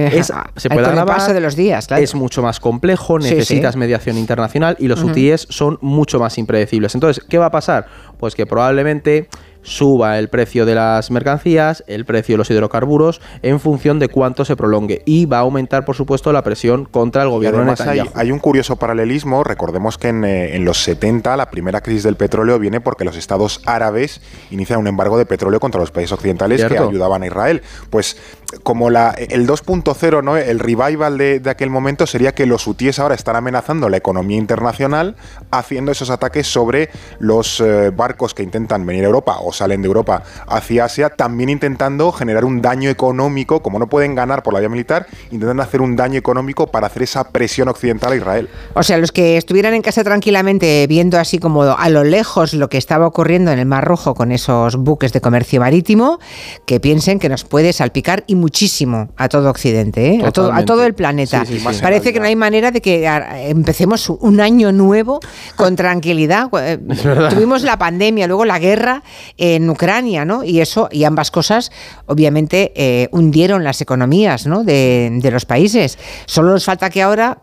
se 0.56 0.68
puede 0.68 0.86
agravar, 0.86 1.16
paso 1.16 1.32
de 1.32 1.40
los 1.40 1.56
días. 1.56 1.86
Es 1.90 2.14
mucho 2.14 2.42
más 2.42 2.60
complejo, 2.60 3.18
necesitas 3.18 3.76
mediación 3.76 4.18
internacional 4.18 4.76
y 4.78 4.88
los 4.88 5.02
UTIs 5.02 5.46
son 5.50 5.78
mucho 5.80 6.18
más 6.18 6.38
impredecibles. 6.38 6.94
Entonces, 6.94 7.24
¿qué 7.28 7.38
va 7.38 7.46
a 7.46 7.50
pasar? 7.50 7.86
Pues 8.18 8.34
que 8.34 8.46
probablemente 8.46 8.61
probablemente 8.62 9.28
suba 9.62 10.18
el 10.18 10.28
precio 10.28 10.66
de 10.66 10.74
las 10.74 11.10
mercancías, 11.10 11.84
el 11.86 12.04
precio 12.04 12.34
de 12.34 12.38
los 12.38 12.50
hidrocarburos, 12.50 13.20
en 13.42 13.60
función 13.60 13.98
de 13.98 14.08
cuánto 14.08 14.44
se 14.44 14.56
prolongue. 14.56 15.02
Y 15.04 15.26
va 15.26 15.38
a 15.38 15.40
aumentar, 15.40 15.84
por 15.84 15.96
supuesto, 15.96 16.32
la 16.32 16.42
presión 16.42 16.84
contra 16.84 17.22
el 17.22 17.28
gobierno 17.28 17.64
de 17.64 17.82
Hay, 17.82 18.02
hay, 18.14 18.32
un 18.32 18.38
curioso 18.38 18.76
paralelismo. 18.76 19.44
Recordemos 19.44 19.98
que 19.98 20.08
en, 20.08 20.24
eh, 20.24 20.56
en, 20.56 20.64
los 20.64 20.82
70 20.82 21.36
la 21.36 21.50
primera 21.50 21.80
crisis 21.80 22.02
del 22.02 22.16
petróleo 22.16 22.58
viene 22.58 22.80
porque 22.80 23.04
los 23.04 23.16
estados 23.16 23.62
árabes 23.66 24.20
inician 24.50 24.78
un 24.78 24.86
embargo 24.86 25.18
de 25.18 25.26
petróleo 25.26 25.60
contra 25.60 25.80
los 25.80 25.90
países 25.90 26.12
occidentales 26.12 26.64
que 26.64 26.78
ayudaban 26.78 27.22
a 27.22 27.26
Israel. 27.26 27.62
Pues 27.90 28.16
como 28.62 28.90
la, 28.90 29.10
el 29.10 29.46
2.0, 29.46 30.22
¿no? 30.22 30.36
el 30.36 30.58
revival 30.58 31.16
de, 31.18 31.40
de, 31.40 31.50
aquel 31.50 31.70
momento 31.70 32.06
sería 32.06 32.34
que 32.34 32.46
los 32.46 32.66
hutíes 32.66 32.98
ahora 32.98 33.14
están 33.14 33.36
amenazando 33.36 33.88
la 33.88 33.96
economía 33.96 34.36
internacional 34.36 35.16
haciendo 35.50 35.92
esos 35.92 36.10
ataques 36.10 36.46
sobre 36.46 36.90
los 37.18 37.60
eh, 37.60 37.90
barcos 37.90 38.34
que 38.34 38.42
intentan 38.42 38.84
venir 38.84 39.04
a 39.04 39.06
Europa 39.06 39.38
o 39.40 39.51
salen 39.52 39.82
de 39.82 39.88
Europa 39.88 40.22
hacia 40.46 40.84
Asia, 40.84 41.10
también 41.10 41.50
intentando 41.50 42.12
generar 42.12 42.44
un 42.44 42.62
daño 42.62 42.90
económico, 42.90 43.62
como 43.62 43.78
no 43.78 43.88
pueden 43.88 44.14
ganar 44.14 44.42
por 44.42 44.54
la 44.54 44.60
vía 44.60 44.68
militar, 44.68 45.06
intentan 45.30 45.60
hacer 45.60 45.80
un 45.80 45.96
daño 45.96 46.18
económico 46.18 46.66
para 46.66 46.86
hacer 46.86 47.02
esa 47.02 47.30
presión 47.30 47.68
occidental 47.68 48.12
a 48.12 48.16
Israel. 48.16 48.48
O 48.74 48.82
sea, 48.82 48.98
los 48.98 49.12
que 49.12 49.36
estuvieran 49.36 49.74
en 49.74 49.82
casa 49.82 50.04
tranquilamente 50.04 50.86
viendo 50.88 51.18
así 51.18 51.38
como 51.38 51.62
a 51.62 51.88
lo 51.88 52.04
lejos 52.04 52.54
lo 52.54 52.68
que 52.68 52.78
estaba 52.78 53.06
ocurriendo 53.06 53.50
en 53.50 53.58
el 53.58 53.66
Mar 53.66 53.84
Rojo 53.84 54.14
con 54.14 54.32
esos 54.32 54.76
buques 54.76 55.12
de 55.12 55.20
comercio 55.20 55.60
marítimo, 55.60 56.18
que 56.66 56.80
piensen 56.80 57.18
que 57.18 57.28
nos 57.28 57.44
puede 57.44 57.72
salpicar 57.72 58.24
y 58.26 58.34
muchísimo 58.34 59.10
a 59.16 59.28
todo 59.28 59.50
Occidente, 59.50 60.14
¿eh? 60.14 60.22
a, 60.24 60.32
todo, 60.32 60.52
a, 60.52 60.64
todo, 60.64 60.84
el 60.84 60.94
planeta. 60.94 61.44
Parece 61.80 62.12
que 62.12 62.20
no 62.20 62.26
hay 62.26 62.36
manera 62.36 62.70
de 62.70 62.80
que 62.80 63.06
empecemos 63.48 64.08
un 64.08 64.40
año 64.40 64.72
nuevo 64.72 65.20
con 65.56 65.76
tranquilidad. 65.76 66.48
Tuvimos 67.30 67.62
la 67.62 67.78
pandemia, 67.78 68.26
luego 68.26 68.44
la 68.44 68.58
guerra 68.58 69.02
en 69.42 69.68
Ucrania, 69.68 70.24
¿no? 70.24 70.44
Y 70.44 70.60
eso, 70.60 70.88
y 70.92 71.02
ambas 71.02 71.32
cosas, 71.32 71.72
obviamente, 72.06 72.72
eh, 72.76 73.08
hundieron 73.10 73.64
las 73.64 73.80
economías 73.80 74.46
¿no? 74.46 74.62
de, 74.62 75.10
de 75.20 75.30
los 75.32 75.46
países. 75.46 75.98
Solo 76.26 76.52
nos 76.52 76.64
falta 76.64 76.90
que 76.90 77.02
ahora 77.02 77.38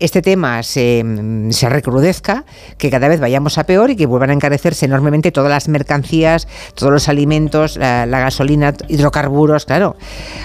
este 0.00 0.22
tema 0.22 0.62
se, 0.62 1.04
se, 1.50 1.68
recrudezca, 1.68 2.44
que 2.78 2.90
cada 2.90 3.06
vez 3.08 3.20
vayamos 3.20 3.58
a 3.58 3.64
peor 3.64 3.90
y 3.90 3.96
que 3.96 4.06
vuelvan 4.06 4.30
a 4.30 4.32
encarecerse 4.32 4.86
enormemente 4.86 5.30
todas 5.30 5.50
las 5.50 5.68
mercancías, 5.68 6.48
todos 6.74 6.92
los 6.92 7.08
alimentos, 7.08 7.76
la, 7.76 8.06
gasolina, 8.06 8.74
hidrocarburos, 8.88 9.66
claro. 9.66 9.96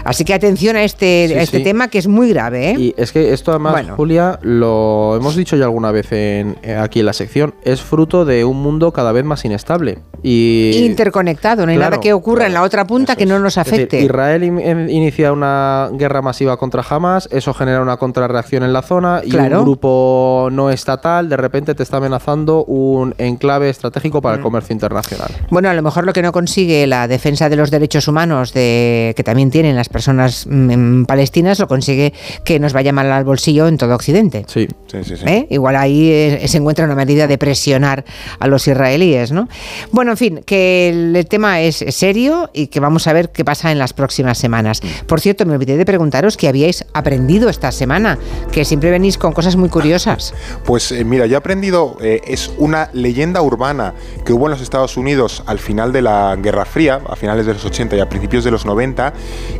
Así 0.03 0.25
que 0.25 0.33
atención 0.33 0.75
a 0.75 0.83
este, 0.83 1.41
este 1.41 1.61
tema 1.61 1.87
que 1.87 1.97
es 1.97 2.07
muy 2.07 2.29
grave. 2.29 2.71
¿eh? 2.71 2.75
Y 2.77 2.93
es 2.97 3.11
que 3.11 3.33
esto 3.33 3.51
además, 3.51 3.85
Julia, 3.95 4.39
lo 4.41 5.15
hemos 5.15 5.35
dicho 5.35 5.55
ya 5.55 5.65
alguna 5.65 5.91
vez 5.91 6.11
en, 6.11 6.57
eh, 6.61 6.75
aquí 6.75 6.99
en 6.99 7.05
la 7.05 7.13
sección, 7.13 7.55
es 7.63 7.81
fruto 7.81 8.25
de 8.25 8.43
un 8.43 8.61
mundo 8.61 8.91
cada 8.91 9.11
vez 9.11 9.23
más 9.23 9.45
inestable. 9.45 9.99
Y, 10.21 10.83
Interconectado, 10.85 11.65
no 11.65 11.71
hay 11.71 11.77
nada 11.77 11.99
que 11.99 12.13
ocurra 12.13 12.47
en 12.47 12.53
la 12.53 12.63
otra 12.63 12.85
punta 12.85 13.15
que 13.15 13.25
no 13.25 13.39
nos 13.39 13.57
afecte. 13.57 14.01
Israel 14.01 14.43
inicia 14.43 15.31
una 15.31 15.89
guerra 15.93 16.21
masiva 16.21 16.57
contra 16.57 16.83
Hamas, 16.87 17.29
eso 17.31 17.53
genera 17.53 17.81
una 17.81 17.97
contrarreacción 17.97 18.63
en 18.63 18.73
la 18.73 18.81
zona 18.81 19.21
y 19.23 19.31
un 19.53 19.63
grupo 19.63 20.49
no 20.51 20.69
estatal 20.69 21.29
de 21.29 21.37
repente 21.37 21.75
te 21.75 21.83
está 21.83 21.97
amenazando 21.97 22.63
un 22.65 23.13
enclave 23.17 23.69
estratégico 23.69 24.21
para 24.21 24.35
el 24.35 24.41
mm. 24.41 24.43
comercio 24.43 24.73
internacional. 24.73 25.29
Bueno, 25.49 25.69
a 25.69 25.73
lo 25.73 25.81
mejor 25.81 26.05
lo 26.05 26.13
que 26.13 26.21
no 26.21 26.31
consigue 26.31 26.87
la 26.87 27.07
defensa 27.07 27.49
de 27.49 27.55
los 27.55 27.71
derechos 27.71 28.07
humanos 28.07 28.53
de, 28.53 29.13
que 29.15 29.23
también 29.23 29.51
tienen 29.51 29.75
las 29.75 29.89
personas 29.89 30.45
mm, 30.49 31.03
palestinas 31.03 31.59
lo 31.59 31.67
consigue 31.67 32.13
que 32.43 32.59
nos 32.59 32.73
vaya 32.73 32.91
mal 32.91 33.11
al 33.11 33.23
bolsillo 33.23 33.67
en 33.67 33.77
todo 33.77 33.95
Occidente. 33.95 34.45
Sí, 34.47 34.67
sí, 34.87 35.03
sí. 35.03 35.15
¿Eh? 35.25 35.47
Igual 35.49 35.75
ahí 35.75 36.09
eh, 36.09 36.47
se 36.47 36.57
encuentra 36.57 36.85
una 36.85 36.95
medida 36.95 37.27
de 37.27 37.37
presionar 37.37 38.05
a 38.39 38.47
los 38.47 38.67
israelíes, 38.67 39.31
¿no? 39.31 39.47
Bueno, 39.91 40.11
en 40.11 40.17
fin, 40.17 40.41
que 40.45 40.89
el, 40.89 41.25
tema 41.27 41.61
es 41.61 41.83
serio 41.89 42.49
y 42.53 42.67
que 42.67 42.79
vamos 42.79 43.07
a 43.07 43.13
ver 43.13 43.31
qué 43.31 43.43
pasa 43.43 43.71
en 43.71 43.79
las 43.79 43.93
próximas 43.93 44.37
semanas. 44.37 44.81
Mm. 44.83 45.05
Por 45.05 45.21
cierto, 45.21 45.45
me 45.45 45.53
olvidé 45.53 45.77
de 45.77 45.85
preguntaros 45.85 46.37
qué 46.37 46.47
habíais 46.47 46.85
aprendido 46.93 47.49
esta 47.49 47.71
semana, 47.71 48.17
que 48.51 48.65
siempre 48.65 48.91
venís 48.91 49.17
con 49.17 49.33
cosas 49.35 49.55
muy 49.55 49.69
curiosas. 49.69 50.33
Pues 50.63 50.91
eh, 50.91 51.03
mira, 51.03 51.27
yo 51.27 51.35
he 51.35 51.37
aprendido, 51.37 51.97
eh, 52.01 52.21
es 52.25 52.51
una 52.57 52.89
leyenda 52.93 53.43
urbana 53.43 53.93
que 54.25 54.33
hubo 54.33 54.45
en 54.45 54.51
los 54.51 54.61
Estados 54.61 54.97
Unidos 54.97 55.43
al 55.45 55.59
final 55.59 55.91
de 55.91 56.01
la 56.01 56.35
Guerra 56.41 56.65
Fría, 56.65 57.01
a 57.07 57.15
finales 57.15 57.45
de 57.45 57.53
los 57.53 57.63
80 57.63 57.95
y 57.97 57.99
a 57.99 58.09
principios 58.09 58.43
de 58.43 58.49
los 58.49 58.65
90, 58.65 59.13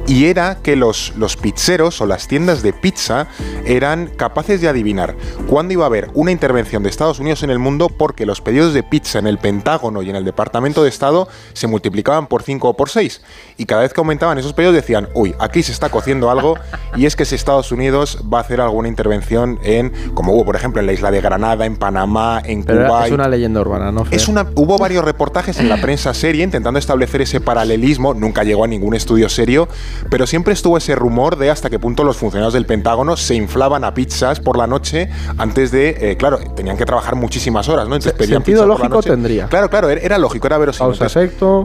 y 0.08 0.25
era 0.25 0.58
que 0.63 0.75
los, 0.75 1.13
los 1.17 1.38
pizzeros 1.38 2.01
o 2.01 2.08
las 2.08 2.27
tiendas 2.27 2.63
de 2.63 2.74
pizza 2.74 3.27
eran 3.65 4.08
capaces 4.08 4.62
de 4.62 4.70
adivinar 4.70 5.15
cuándo 5.48 5.74
iba 5.74 5.84
a 5.84 5.88
haber 5.88 6.10
una 6.13 6.32
intervención 6.32 6.82
de 6.82 6.89
Estados 6.89 7.20
Unidos 7.20 7.44
en 7.44 7.50
el 7.50 7.60
mundo 7.60 7.89
porque 7.89 8.25
los 8.25 8.41
pedidos 8.41 8.74
de 8.74 8.82
pizza 8.82 9.20
en 9.20 9.27
el 9.27 9.38
Pentágono 9.38 10.01
y 10.01 10.10
en 10.10 10.15
el 10.15 10.24
Departamento 10.24 10.84
de 10.84 10.89
Estado 10.89 11.27
se 11.53 11.67
multiplicaban 11.67 12.27
por 12.27 12.44
5 12.44 12.70
o 12.70 12.74
por 12.77 12.89
6. 12.89 13.22
Y 13.58 13.65
cada 13.65 13.82
vez 13.82 13.94
que 13.94 14.00
aumentaban 14.00 14.38
esos 14.38 14.53
pedidos 14.53 14.74
decían, 14.74 15.10
uy, 15.13 15.36
aquí 15.39 15.62
se 15.63 15.74
está 15.74 15.89
cociendo 15.89 16.29
algo 16.29 16.58
y 16.96 17.05
es 17.05 17.15
que 17.15 17.25
si 17.25 17.36
Estados 17.36 17.72
Unidos 17.72 18.24
va 18.34 18.38
a 18.38 18.41
hacer 18.41 18.62
alguna 18.62 18.88
intervención 18.88 19.60
en, 19.66 19.92
como 20.14 20.34
hubo 20.34 20.46
por 20.46 20.56
ejemplo 20.56 20.80
en 20.80 20.88
la 20.88 20.94
isla 20.94 21.12
de 21.12 21.22
Granada, 21.22 21.66
en 21.66 21.78
Panamá, 21.78 22.42
en 22.44 22.64
Cuba. 22.64 23.06
Es 23.06 23.12
una 23.12 23.28
leyenda 23.28 23.62
urbana, 23.62 23.92
¿no? 23.92 24.06
Es 24.12 24.28
una, 24.28 24.48
hubo 24.56 24.78
varios 24.78 25.04
reportajes 25.04 25.60
en 25.60 25.70
la 25.70 25.78
prensa 25.78 26.14
seria 26.14 26.44
intentando 26.44 26.80
establecer 26.80 27.22
ese 27.22 27.42
paralelismo, 27.42 28.14
nunca 28.14 28.44
llegó 28.44 28.64
a 28.64 28.68
ningún 28.68 28.96
estudio 28.96 29.30
serio, 29.30 29.68
pero 30.10 30.28
siempre 30.28 30.54
estuvo 30.54 30.78
ese 30.78 30.96
rumor 30.96 31.38
de 31.38 31.50
hasta 31.50 31.70
qué 31.70 31.80
punto 31.80 32.04
los 32.04 32.18
funcionarios 32.18 32.54
del 32.54 32.66
Pentágono 32.66 33.18
se 33.18 33.36
inflaban 33.36 33.84
a 33.84 33.94
pizzas 33.94 34.40
por 34.40 34.58
la 34.58 34.68
noche 34.68 35.10
antes 35.38 35.72
de, 35.72 35.98
eh, 36.00 36.18
claro, 36.18 36.40
tenían 36.56 36.78
que 36.78 36.86
trabajar 36.86 37.16
muchísimas 37.16 37.68
horas, 37.70 37.88
¿no? 37.88 37.96
Entonces 37.96 38.14
pedían 38.14 38.44
Sentido 38.44 38.66
lógico 38.66 39.02
tendría. 39.02 39.48
Claro, 39.48 39.70
claro, 39.70 39.90
era 39.90 40.18
lógico, 40.18 40.48
era 40.48 40.58
verosímil. 40.58 40.98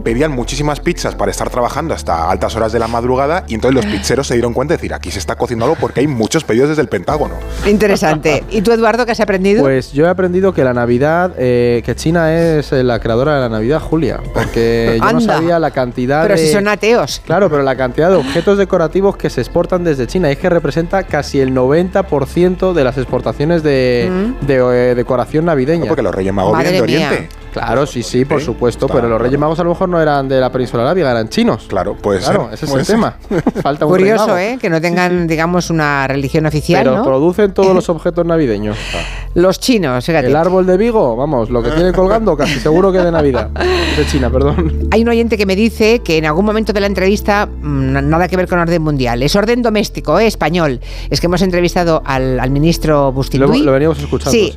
Pedían 0.03 0.31
muchísimas 0.31 0.79
pizzas 0.79 1.15
para 1.15 1.31
estar 1.31 1.49
trabajando 1.49 1.93
hasta 1.93 2.29
altas 2.29 2.55
horas 2.55 2.71
de 2.71 2.79
la 2.79 2.87
madrugada 2.87 3.45
y 3.47 3.55
entonces 3.55 3.83
los 3.83 3.91
pizzeros 3.91 4.27
se 4.27 4.33
dieron 4.35 4.53
cuenta 4.53 4.73
de 4.73 4.77
decir, 4.77 4.93
aquí 4.93 5.11
se 5.11 5.19
está 5.19 5.35
cociendo 5.35 5.65
algo 5.65 5.77
porque 5.79 5.99
hay 5.99 6.07
muchos 6.07 6.43
pedidos 6.43 6.69
desde 6.69 6.81
el 6.81 6.87
Pentágono. 6.87 7.35
Interesante 7.65 7.90
interesante. 7.91 8.43
¿Y 8.49 8.61
tú, 8.61 8.71
Eduardo, 8.71 9.05
qué 9.05 9.11
has 9.11 9.19
aprendido? 9.19 9.61
Pues 9.61 9.91
yo 9.91 10.05
he 10.05 10.09
aprendido 10.09 10.53
que 10.53 10.63
la 10.63 10.73
Navidad, 10.73 11.33
eh, 11.37 11.81
que 11.85 11.95
China 11.95 12.33
es 12.33 12.71
eh, 12.71 12.83
la 12.83 12.99
creadora 12.99 13.35
de 13.35 13.41
la 13.41 13.49
Navidad, 13.49 13.79
Julia. 13.79 14.19
Porque 14.33 14.99
yo 14.99 15.13
no 15.13 15.21
sabía 15.21 15.59
la 15.59 15.71
cantidad 15.71 16.23
pero 16.23 16.35
de. 16.35 16.41
Pero 16.41 16.47
si 16.47 16.53
son 16.53 16.67
ateos. 16.67 17.21
Claro, 17.25 17.49
pero 17.49 17.63
la 17.63 17.75
cantidad 17.75 18.09
de 18.09 18.15
objetos 18.15 18.57
decorativos 18.57 19.17
que 19.17 19.29
se 19.29 19.41
exportan 19.41 19.83
desde 19.83 20.07
China. 20.07 20.29
es 20.31 20.37
que 20.37 20.49
representa 20.49 21.03
casi 21.03 21.39
el 21.39 21.53
90% 21.53 22.73
de 22.73 22.83
las 22.83 22.97
exportaciones 22.97 23.63
de, 23.63 24.09
mm. 24.09 24.51
eh, 24.51 24.93
decoración 24.95 25.45
navideña. 25.45 25.85
porque 25.85 26.01
los 26.01 26.13
Reyes 26.13 26.33
Magos 26.33 26.57
vienen 26.57 26.73
de 26.73 26.81
Oriente. 26.81 27.40
Claro, 27.51 27.85
sí, 27.85 28.03
sí, 28.03 28.25
por 28.25 28.41
supuesto, 28.41 28.87
pero 28.87 29.09
los 29.09 29.21
Reyes 29.21 29.39
Magos 29.39 29.59
a 29.59 29.63
lo 29.63 29.69
mejor 29.69 29.89
no 29.89 30.01
eran 30.01 30.27
de 30.27 30.39
la 30.39 30.51
península 30.51 30.83
arábiga, 30.83 31.11
eran 31.11 31.29
chinos. 31.29 31.65
Claro, 31.67 31.97
pues 32.01 32.23
Claro, 32.25 32.49
ese 32.51 32.65
es 32.65 32.73
el 32.73 32.85
tema. 32.85 33.15
Falta 33.61 33.85
un 33.85 33.91
Curioso, 33.91 34.37
¿eh? 34.37 34.57
Que 34.59 34.69
no 34.69 34.79
tengan, 34.79 35.27
digamos, 35.27 35.69
una 35.69 36.07
religión 36.07 36.45
oficial, 36.45 36.83
Pero 36.83 37.03
producen 37.03 37.53
todos 37.53 37.75
los 37.75 37.89
objetos 37.89 38.25
navideños. 38.25 38.77
Los 39.33 39.59
chinos, 39.59 40.05
fíjate. 40.05 40.27
El 40.27 40.35
árbol 40.35 40.65
de 40.65 40.77
Vigo, 40.77 41.15
vamos, 41.15 41.49
lo 41.49 41.61
que 41.61 41.71
tiene 41.71 41.91
colgando, 41.91 42.35
casi 42.37 42.59
seguro 42.59 42.91
que 42.91 42.99
de 42.99 43.11
Navidad. 43.11 43.49
De 43.49 44.05
China, 44.05 44.29
perdón. 44.29 44.89
Hay 44.91 45.01
un 45.01 45.09
oyente 45.09 45.37
que 45.37 45.45
me 45.45 45.55
dice 45.55 45.99
que 45.99 46.17
en 46.17 46.25
algún 46.25 46.45
momento 46.45 46.73
de 46.73 46.79
la 46.79 46.87
entrevista, 46.87 47.45
mm, 47.45 48.09
nada 48.09 48.27
que 48.27 48.37
ver 48.37 48.47
con 48.47 48.59
orden 48.59 48.81
mundial, 48.81 49.23
es 49.23 49.35
orden 49.35 49.61
doméstico, 49.61 50.19
¿eh? 50.19 50.27
español. 50.27 50.79
Es 51.09 51.19
que 51.19 51.27
hemos 51.27 51.41
entrevistado 51.41 52.01
al, 52.05 52.49
ministro 52.51 53.11
Bustinduy. 53.11 53.59
Lo, 53.59 53.65
lo, 53.65 53.71
veníamos 53.73 53.99
escuchando. 53.99 54.31
Sí, 54.31 54.53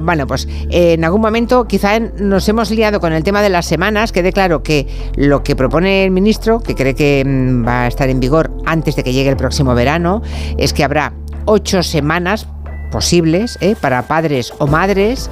bueno, 0.00 0.26
pues 0.26 0.48
en 0.70 1.04
algún 1.04 1.20
momento 1.20 1.66
quizá 1.66 1.96
nos 2.28 2.48
hemos 2.48 2.70
liado 2.70 3.00
con 3.00 3.12
el 3.12 3.22
tema 3.22 3.42
de 3.42 3.48
las 3.48 3.66
semanas, 3.66 4.12
quede 4.12 4.32
claro 4.32 4.62
que 4.62 4.86
lo 5.16 5.42
que 5.42 5.56
propone 5.56 6.04
el 6.04 6.10
ministro, 6.10 6.60
que 6.60 6.74
cree 6.74 6.94
que 6.94 7.24
mm, 7.24 7.66
va 7.66 7.82
a 7.82 7.86
estar 7.86 8.08
en 8.08 8.20
vigor 8.20 8.50
antes 8.66 8.96
de 8.96 9.04
que 9.04 9.12
llegue 9.12 9.30
el 9.30 9.36
próximo 9.36 9.74
verano, 9.74 10.22
es 10.58 10.72
que 10.72 10.84
habrá 10.84 11.12
ocho 11.46 11.82
semanas 11.82 12.46
posibles 12.90 13.58
¿eh? 13.60 13.76
para 13.80 14.06
padres 14.06 14.52
o 14.58 14.66
madres 14.66 15.30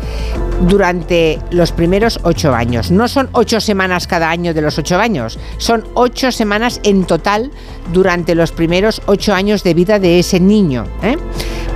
durante 0.63 1.39
los 1.51 1.73
primeros 1.73 2.21
ocho 2.23 2.55
años. 2.55 2.91
No 2.91 3.09
son 3.09 3.29
ocho 3.33 3.61
semanas 3.61 4.07
cada 4.07 4.31
año 4.31 4.55
de 4.55 4.63
los 4.63 4.79
ocho 4.79 4.99
años, 4.99 5.39
son 5.59 5.85
ocho 5.95 6.33
semanas 6.33 6.81
en 6.85 7.05
total 7.05 7.51
durante 7.93 8.35
los 8.35 8.53
primeros 8.53 9.03
ocho 9.07 9.35
años 9.35 9.63
de 9.63 9.75
vida 9.75 9.99
de 9.99 10.19
ese 10.19 10.41
niño. 10.41 10.85
¿eh? 11.03 11.17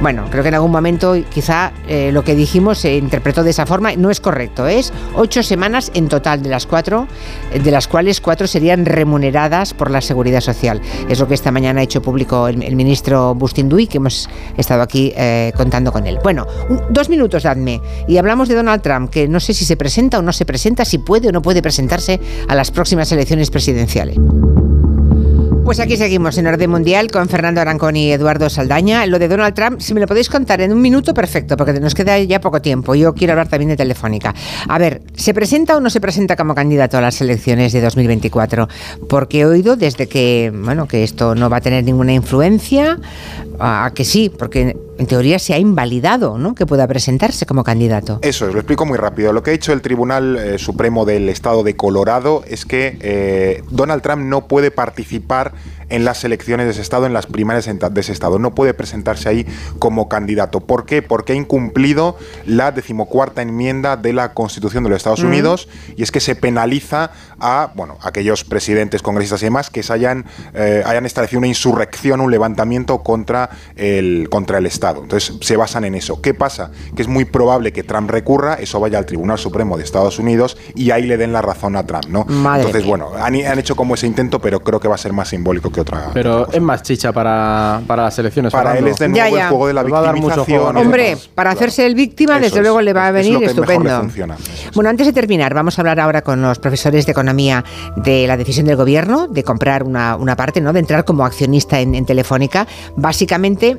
Bueno, 0.01 0.27
creo 0.31 0.45
que 0.45 0.51
en 0.51 0.55
algún 0.55 0.71
momento 0.71 1.17
quizá 1.29 1.73
eh, 1.89 2.11
lo 2.13 2.23
que 2.23 2.37
dijimos 2.37 2.79
se 2.79 2.97
interpretó 2.97 3.43
de 3.43 3.51
esa 3.51 3.67
forma. 3.67 3.93
No 3.97 4.11
es 4.11 4.21
correcto. 4.21 4.69
Es 4.69 4.93
ocho 5.17 5.43
semanas 5.43 5.91
en 5.93 6.09
total 6.09 6.41
de 6.41 6.51
las 6.51 6.67
cuatro, 6.67 7.09
de 7.53 7.71
las 7.73 7.89
cuales 7.89 8.21
cuatro 8.21 8.47
serían 8.47 8.87
remuneradas 8.87 9.75
por 9.75 9.91
la 9.91 10.01
Seguridad 10.01 10.41
Social. 10.41 10.81
Es 11.09 11.19
lo 11.19 11.27
que 11.27 11.35
esta 11.35 11.51
mañana 11.51 11.81
ha 11.81 11.83
hecho 11.83 12.01
público 12.01 12.47
el, 12.47 12.77
ministro 12.77 13.35
Bustinduy, 13.35 13.89
que 13.89 13.97
hemos 13.97 14.29
estado 14.57 14.83
aquí 14.83 15.13
eh, 15.17 15.53
contando 15.69 15.93
con 15.93 16.07
él. 16.07 16.19
Bueno, 16.23 16.47
dos 16.89 17.11
minutos 17.11 17.43
dadme 17.43 17.83
y 18.09 18.17
hablamos 18.17 18.49
de 18.49 18.55
Donald 18.55 18.81
Trump, 18.81 19.11
que 19.11 19.29
no 19.29 19.39
sé 19.39 19.53
si 19.53 19.67
se 19.67 19.77
presenta 19.77 20.19
o 20.19 20.23
no 20.23 20.33
se 20.33 20.47
presenta, 20.47 20.87
si 20.87 20.97
puede 20.97 21.29
o 21.29 21.33
no 21.33 21.43
puede 21.43 21.61
presentarse 21.61 22.19
a 22.49 22.55
las 22.55 22.71
próximas 22.71 23.13
elecciones 23.13 23.51
presidenciales. 23.51 24.17
Pues 25.69 25.81
aquí 25.81 25.99
seguimos 25.99 26.39
en 26.39 26.47
Orden 26.47 26.71
Mundial 26.71 27.11
con 27.11 27.29
Fernando 27.29 27.61
Arancón 27.61 27.95
y 27.95 28.11
Eduardo 28.11 28.49
Saldaña. 28.49 29.05
Lo 29.05 29.19
de 29.19 29.29
Donald 29.29 29.55
Trump, 29.55 29.81
si 29.83 29.93
me 29.93 30.01
lo 30.01 30.07
podéis 30.07 30.31
contar 30.31 30.63
en 30.63 30.73
un 30.73 30.81
minuto, 30.81 31.13
perfecto, 31.13 31.59
porque 31.59 31.75
nos 31.75 31.95
queda 31.95 32.19
ya 32.21 32.41
poco 32.41 32.63
tiempo. 32.63 32.95
Yo 32.95 33.13
quiero 33.13 33.35
hablar 33.35 33.49
también 33.49 33.69
de 33.69 33.77
Telefónica. 33.77 34.35
A 34.67 34.79
ver, 34.79 35.03
¿se 35.15 35.35
presenta 35.35 35.77
o 35.77 35.81
no 35.81 35.91
se 35.91 36.01
presenta 36.01 36.37
como 36.37 36.55
candidato 36.55 36.97
a 36.97 37.03
las 37.03 37.21
elecciones 37.21 37.75
de 37.75 37.83
2024? 37.83 38.67
Porque 39.11 39.41
he 39.41 39.45
oído 39.45 39.77
desde 39.77 40.09
que, 40.09 40.51
bueno, 40.55 40.89
que 40.89 41.05
esto 41.05 41.35
no 41.35 41.51
va 41.51 41.59
a 41.59 41.61
tener 41.61 41.85
ninguna 41.85 42.15
influencia, 42.15 42.99
a 43.59 43.91
que 43.95 44.05
sí, 44.05 44.31
porque 44.31 44.77
en 44.99 45.07
teoría 45.07 45.39
se 45.39 45.55
ha 45.55 45.59
invalidado 45.59 46.39
¿no? 46.39 46.55
que 46.55 46.67
pueda 46.67 46.87
presentarse 46.87 47.47
como 47.47 47.65
candidato. 47.65 48.19
Eso, 48.23 48.47
os 48.47 48.53
lo 48.53 48.61
explico 48.61 48.85
muy 48.85 48.99
rápido. 48.99 49.33
Lo 49.33 49.43
que 49.43 49.53
ha 49.53 49.55
hecho 49.55 49.73
el 49.73 49.81
Tribunal 49.81 50.37
eh, 50.37 50.59
Supremo 50.59 51.05
del 51.05 51.29
Estado 51.29 51.63
de 51.63 51.77
Colorado 51.77 52.43
es 52.47 52.65
que 52.65 52.99
eh, 53.01 53.63
Donald 53.71 54.03
Trump 54.03 54.23
no 54.23 54.49
puede 54.49 54.71
participar 54.71 55.55
en 55.89 56.05
las 56.05 56.25
elecciones 56.25 56.67
de 56.67 56.73
ese 56.73 56.83
estado, 56.83 57.07
en 57.07 57.13
las 57.13 57.27
primarias 57.27 57.67
de 57.67 58.01
ese 58.01 58.13
estado. 58.13 58.39
No 58.39 58.55
puede 58.55 58.75
presentarse 58.75 59.29
ahí 59.29 59.47
como 59.79 60.09
candidato. 60.09 60.61
¿Por 60.61 60.85
qué? 60.85 61.03
Porque 61.03 61.33
ha 61.33 61.37
incumplido 61.37 62.17
la 62.45 62.73
decimocuarta 62.73 63.43
enmienda 63.43 63.97
de 63.97 64.13
la 64.13 64.35
Constitución 64.35 64.85
de 64.85 64.91
los 64.91 64.99
Estados 64.99 65.23
Unidos 65.23 65.69
y 65.97 66.03
es 66.03 66.11
que 66.11 66.21
se 66.21 66.35
penaliza 66.35 67.13
a 67.41 67.73
bueno, 67.75 67.97
aquellos 68.03 68.45
presidentes, 68.45 69.03
congresistas 69.03 69.43
y 69.43 69.47
demás 69.47 69.71
que 69.71 69.83
se 69.83 69.93
hayan, 69.93 70.27
eh, 70.55 70.83
hayan 70.85 71.07
establecido 71.07 71.39
una 71.39 71.49
insurrección, 71.49 72.21
un 72.21 72.31
levantamiento 72.31 73.03
contra 73.03 73.48
el, 73.77 74.29
contra 74.31 74.59
el 74.59 74.67
Estado. 74.67 75.03
Entonces 75.03 75.35
se 75.41 75.57
basan 75.57 75.85
en 75.85 75.95
eso. 75.95 76.21
¿Qué 76.21 76.35
pasa? 76.35 76.71
Que 76.95 77.03
es 77.03 77.09
muy 77.09 77.25
probable 77.25 77.73
que 77.73 77.83
Trump 77.83 78.11
recurra, 78.11 78.55
eso 78.55 78.81
vaya 78.81 78.99
al 78.99 79.07
Tribunal 79.07 79.39
Supremo 79.39 79.77
de 79.77 79.85
Estados 79.85 80.19
Unidos 80.19 80.57
y 80.75 80.91
ahí 80.91 81.05
le 81.05 81.17
den 81.17 81.33
la 81.33 81.43
razón 81.43 81.77
a 81.77 81.85
Trump, 81.87 82.07
¿no? 82.09 82.27
Entonces, 82.29 82.85
bueno, 82.85 83.11
han, 83.15 83.35
han, 83.35 83.59
hecho 83.59 83.77
como 83.77 83.95
ese 83.95 84.07
intento, 84.07 84.41
pero 84.41 84.61
creo 84.61 84.81
que 84.81 84.89
va 84.89 84.95
a 84.95 84.99
ser 84.99 85.13
más 85.13 85.29
simbólico 85.29 85.71
que 85.71 85.81
otra. 85.81 86.11
Pero 86.13 86.51
es 86.51 86.61
más 86.61 86.83
chicha 86.83 87.13
para, 87.13 87.81
para 87.87 88.05
las 88.05 88.19
elecciones. 88.19 88.53
Para 88.53 88.79
él 88.79 88.89
es 88.89 88.99
de 88.99 89.09
nuevo 89.09 89.37
el 89.37 89.49
juego 89.49 89.67
de 89.67 89.75
la 89.75 89.83
victimización. 89.83 90.77
Hombre, 90.77 91.17
para 91.35 91.51
hacerse 91.51 91.87
el 91.87 91.95
víctima, 91.95 92.39
desde 92.39 92.61
luego 92.61 92.81
le 92.81 92.93
va 92.93 93.09
a 93.09 93.11
venir 93.11 93.43
estupendo. 93.43 94.09
bueno, 94.75 94.91
antes 94.91 95.07
de 95.07 95.13
terminar, 95.13 95.55
vamos 95.55 95.79
a 95.79 95.83
hablar 95.83 96.01
ahora 96.01 96.23
con 96.23 96.41
los 96.43 96.59
profesores 96.59 97.07
de 97.07 97.13
economía 97.13 97.65
de 97.97 98.27
la 98.27 98.37
decisión 98.37 98.67
del 98.67 98.77
gobierno 98.77 99.29
de 99.29 99.45
comprar 99.45 99.83
una, 99.83 100.17
una 100.17 100.37
parte, 100.37 100.61
¿no? 100.61 100.73
De 100.73 100.81
entrar 100.81 101.05
como 101.05 101.25
accionista 101.25 101.81
en, 101.81 101.99
Telefónica, 102.07 102.67
básicamente 102.97 103.38
básicamente 103.39 103.77